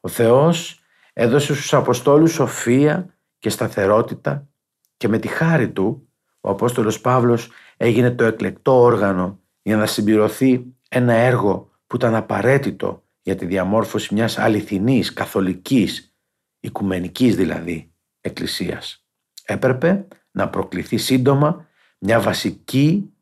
Ο 0.00 0.08
Θεός 0.08 0.82
έδωσε 1.12 1.54
στους 1.54 1.74
Αποστόλους 1.74 2.32
σοφία 2.32 3.18
και 3.38 3.48
σταθερότητα 3.48 4.48
και 4.96 5.08
με 5.08 5.18
τη 5.18 5.28
χάρη 5.28 5.72
του 5.72 6.08
ο 6.40 6.50
Απόστολος 6.50 7.00
Παύλος 7.00 7.50
έγινε 7.76 8.10
το 8.10 8.24
εκλεκτό 8.24 8.80
όργανο 8.80 9.40
για 9.62 9.76
να 9.76 9.86
συμπληρωθεί 9.86 10.64
ένα 10.88 11.12
έργο 11.12 11.71
που 11.92 11.98
ήταν 11.98 12.14
απαραίτητο 12.14 13.04
για 13.22 13.34
τη 13.34 13.46
διαμόρφωση 13.46 14.14
μιας 14.14 14.38
αληθινής, 14.38 15.12
καθολικής, 15.12 16.14
οικουμενικής 16.60 17.36
δηλαδή, 17.36 17.92
εκκλησίας. 18.20 19.04
Έπρεπε 19.44 20.06
να 20.30 20.48
προκληθεί 20.48 20.96
σύντομα 20.96 21.66
μια 21.98 22.20
βασική 22.20 23.12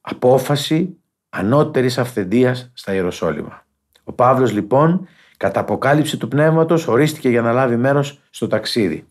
απόφαση 0.00 0.96
ανώτερης 1.28 1.98
αυθεντίας 1.98 2.70
στα 2.74 2.94
Ιεροσόλυμα. 2.94 3.66
Ο 4.04 4.12
Παύλος 4.12 4.52
λοιπόν 4.52 5.06
κατά 5.36 5.60
αποκάλυψη 5.60 6.16
του 6.16 6.28
πνεύματος 6.28 6.86
ορίστηκε 6.86 7.28
για 7.28 7.42
να 7.42 7.52
λάβει 7.52 7.76
μέρος 7.76 8.20
στο 8.30 8.46
ταξίδι. 8.46 9.08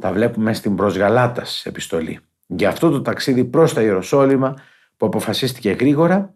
Τα 0.00 0.12
βλέπουμε 0.12 0.54
στην 0.54 0.74
προσγαλάτας 0.74 1.66
επιστολή. 1.66 2.20
Για 2.46 2.68
αυτό 2.68 2.90
το 2.90 3.02
ταξίδι 3.02 3.44
προς 3.44 3.74
τα 3.74 3.82
Ιεροσόλυμα 3.82 4.54
που 4.96 5.06
αποφασίστηκε 5.06 5.70
γρήγορα 5.70 6.34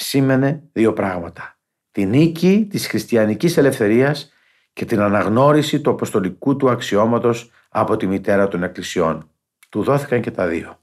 σήμαινε 0.00 0.62
δύο 0.72 0.92
πράγματα. 0.92 1.58
Την 1.90 2.08
νίκη 2.08 2.66
της 2.70 2.86
χριστιανικής 2.86 3.56
ελευθερίας 3.56 4.32
και 4.72 4.84
την 4.84 5.00
αναγνώριση 5.00 5.80
του 5.80 5.90
αποστολικού 5.90 6.56
του 6.56 6.70
αξιώματος 6.70 7.50
από 7.68 7.96
τη 7.96 8.06
μητέρα 8.06 8.48
των 8.48 8.62
εκκλησιών. 8.62 9.30
Του 9.68 9.82
δόθηκαν 9.82 10.20
και 10.20 10.30
τα 10.30 10.46
δύο. 10.46 10.78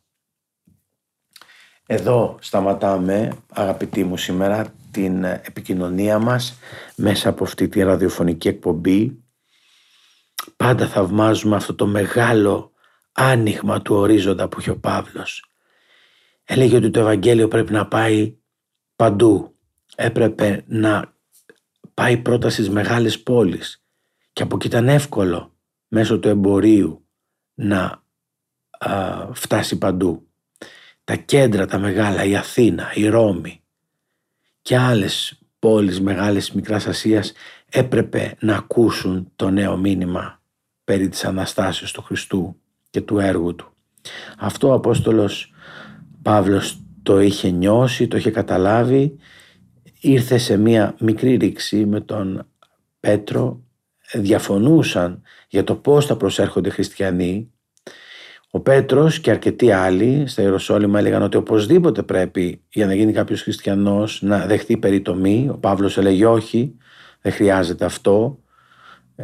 Εδώ 1.85 2.37
σταματάμε 2.41 3.31
αγαπητοί 3.53 4.03
μου 4.03 4.17
σήμερα 4.17 4.65
την 4.91 5.23
επικοινωνία 5.23 6.19
μας 6.19 6.59
μέσα 6.95 7.29
από 7.29 7.43
αυτή 7.43 7.67
τη 7.67 7.83
ραδιοφωνική 7.83 8.47
εκπομπή. 8.47 9.23
Πάντα 10.55 10.87
θαυμάζουμε 10.87 11.55
αυτό 11.55 11.75
το 11.75 11.85
μεγάλο 11.85 12.71
άνοιγμα 13.11 13.81
του 13.81 13.95
ορίζοντα 13.95 14.47
που 14.47 14.59
είχε 14.59 14.69
ο 14.69 14.77
Παύλος. 14.77 15.51
Έλεγε 16.43 16.75
ότι 16.75 16.89
το 16.89 16.99
Ευαγγέλιο 16.99 17.47
πρέπει 17.47 17.71
να 17.71 17.87
πάει 17.87 18.35
παντού. 18.97 19.55
Έπρεπε 19.95 20.63
να 20.67 21.13
πάει 21.93 22.17
πρώτα 22.17 22.49
στις 22.49 22.69
μεγάλες 22.69 23.23
πόλεις 23.23 23.83
και 24.33 24.43
από 24.43 24.55
εκεί 24.55 24.67
ήταν 24.67 24.87
εύκολο 24.87 25.55
μέσω 25.87 26.19
του 26.19 26.27
εμπορίου 26.27 27.05
να 27.53 28.03
φτάσει 29.31 29.77
παντού. 29.77 30.27
Τα 31.03 31.15
κέντρα 31.15 31.65
τα 31.65 31.77
μεγάλα, 31.77 32.23
η 32.23 32.35
Αθήνα, 32.35 32.91
η 32.93 33.07
Ρώμη 33.07 33.61
και 34.61 34.77
άλλες 34.77 35.39
πόλεις 35.59 36.01
μεγάλες 36.01 36.51
Μικράς 36.51 36.87
Ασίας 36.87 37.33
έπρεπε 37.69 38.35
να 38.39 38.55
ακούσουν 38.55 39.31
το 39.35 39.49
νέο 39.49 39.77
μήνυμα 39.77 40.41
περί 40.83 41.09
της 41.09 41.25
Αναστάσεως 41.25 41.91
του 41.91 42.01
Χριστού 42.01 42.61
και 42.89 43.01
του 43.01 43.19
έργου 43.19 43.55
του. 43.55 43.73
Αυτό 44.37 44.67
ο 44.67 44.73
Απόστολος 44.73 45.53
Παύλος 46.21 46.81
το 47.07 47.19
είχε 47.21 47.49
νιώσει, 47.49 48.07
το 48.07 48.17
είχε 48.17 48.31
καταλάβει, 48.31 49.15
ήρθε 49.99 50.37
σε 50.37 50.57
μία 50.57 50.95
μικρή 50.99 51.35
ρήξη 51.35 51.85
με 51.85 52.01
τον 52.01 52.47
Πέτρο, 52.99 53.63
διαφωνούσαν 54.13 55.21
για 55.49 55.63
το 55.63 55.75
πώς 55.75 56.05
θα 56.05 56.17
προσέρχονται 56.17 56.69
χριστιανοί. 56.69 57.51
Ο 58.51 58.59
Πέτρος 58.59 59.19
και 59.19 59.31
αρκετοί 59.31 59.71
άλλοι 59.71 60.27
στα 60.27 60.41
Ιεροσόλυμα 60.41 60.99
έλεγαν 60.99 61.21
ότι 61.21 61.37
οπωσδήποτε 61.37 62.03
πρέπει 62.03 62.63
για 62.69 62.85
να 62.85 62.93
γίνει 62.93 63.11
κάποιος 63.13 63.41
χριστιανός 63.41 64.21
να 64.21 64.45
δεχτεί 64.45 64.77
περιτομή. 64.77 65.49
Ο 65.51 65.57
Παύλος 65.57 65.97
έλεγε 65.97 66.25
όχι, 66.25 66.77
δεν 67.21 67.31
χρειάζεται 67.31 67.85
αυτό. 67.85 68.39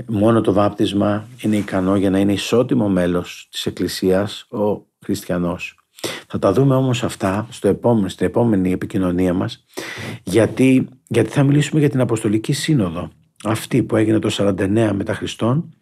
Μόνο 0.07 0.41
το 0.41 0.53
βάπτισμα 0.53 1.27
είναι 1.41 1.55
ικανό 1.55 1.95
για 1.95 2.09
να 2.09 2.19
είναι 2.19 2.33
ισότιμο 2.33 2.89
μέλος 2.89 3.47
της 3.51 3.65
Εκκλησίας 3.65 4.47
ο 4.49 4.85
χριστιανός. 5.05 5.82
Θα 6.27 6.39
τα 6.39 6.53
δούμε 6.53 6.75
όμως 6.75 7.03
αυτά 7.03 7.47
στο 7.49 7.67
επόμενο, 7.67 8.07
στην 8.07 8.25
επόμενη 8.25 8.71
επικοινωνία 8.71 9.33
μας 9.33 9.65
γιατί, 10.23 10.87
γιατί 11.07 11.29
θα 11.29 11.43
μιλήσουμε 11.43 11.79
για 11.79 11.89
την 11.89 12.01
Αποστολική 12.01 12.53
Σύνοδο 12.53 13.09
αυτή 13.43 13.83
που 13.83 13.95
έγινε 13.95 14.19
το 14.19 14.29
49 14.31 14.91
μετά 14.93 15.13
Χριστόν 15.13 15.73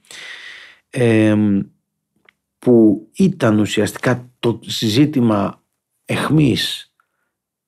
που 2.59 3.07
ήταν 3.13 3.59
ουσιαστικά 3.59 4.29
το 4.39 4.59
συζήτημα 4.63 5.63
εχμής 6.05 6.93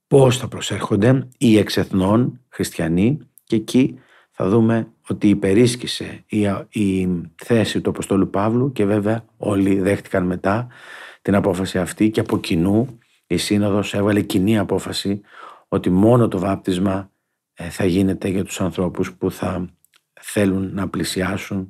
πώς 0.08 0.38
θα 0.38 0.48
προσέρχονται 0.48 1.28
οι 1.38 1.58
εξεθνών 1.58 2.40
χριστιανοί 2.50 3.18
και 3.44 3.56
εκεί 3.56 4.00
θα 4.32 4.50
δούμε 4.50 4.88
ότι 5.08 5.30
υπερίσκησε 5.30 6.24
η, 6.28 6.42
η 6.70 7.10
θέση 7.36 7.82
του 7.82 7.90
Αποστόλου 7.90 8.30
Παύλου 8.30 8.72
και 8.72 8.86
βέβαια 8.86 9.26
όλοι 9.38 9.80
δέχτηκαν 9.80 10.26
μετά 10.26 10.68
την 11.24 11.36
απόφαση 11.36 11.80
αυτή 11.80 12.10
και 12.10 12.20
από 12.20 12.40
κοινού 12.40 13.00
η 13.28 13.38
Σύνοδος 13.38 13.94
έβαλε 13.94 14.22
κοινή 14.22 14.58
απόφαση 14.58 15.22
ότι 15.68 15.90
μόνο 15.90 16.28
το 16.28 16.40
βάπτισμα 16.40 17.12
ε, 17.54 17.70
θα 17.70 17.86
γίνεται 17.86 18.28
για 18.28 18.44
τους 18.44 18.62
ανθρώπους 18.62 19.14
που 19.14 19.32
θα 19.32 19.70
θέλουν 20.22 20.74
να 20.74 20.90
πλησιάσουν 20.90 21.70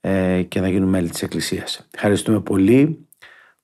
ε, 0.00 0.42
και 0.42 0.60
να 0.60 0.68
γίνουν 0.68 0.88
μέλη 0.88 1.10
της 1.10 1.22
Εκκλησίας. 1.22 1.88
Ευχαριστούμε 1.90 2.40
πολύ 2.40 3.08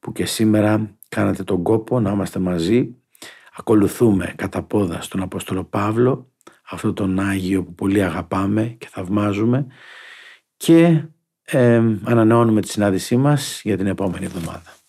που 0.00 0.12
και 0.12 0.26
σήμερα 0.26 0.96
κάνατε 1.08 1.44
τον 1.44 1.62
κόπο 1.62 2.00
να 2.00 2.10
είμαστε 2.10 2.38
μαζί. 2.38 2.96
Ακολουθούμε 3.56 4.32
κατά 4.36 4.62
πόδα 4.62 5.00
στον 5.00 5.22
Απόστολο 5.22 5.64
Παύλο, 5.64 6.32
αυτό 6.70 6.92
τον 6.92 7.18
Άγιο 7.20 7.64
που 7.64 7.74
πολύ 7.74 8.02
αγαπάμε 8.02 8.76
και 8.78 8.88
θαυμάζουμε 8.90 9.66
και 10.56 11.04
ε, 11.44 11.82
ανανεώνουμε 12.04 12.60
τη 12.60 12.68
συνάντησή 12.68 13.16
μας 13.16 13.60
για 13.64 13.76
την 13.76 13.86
επόμενη 13.86 14.24
εβδομάδα. 14.24 14.81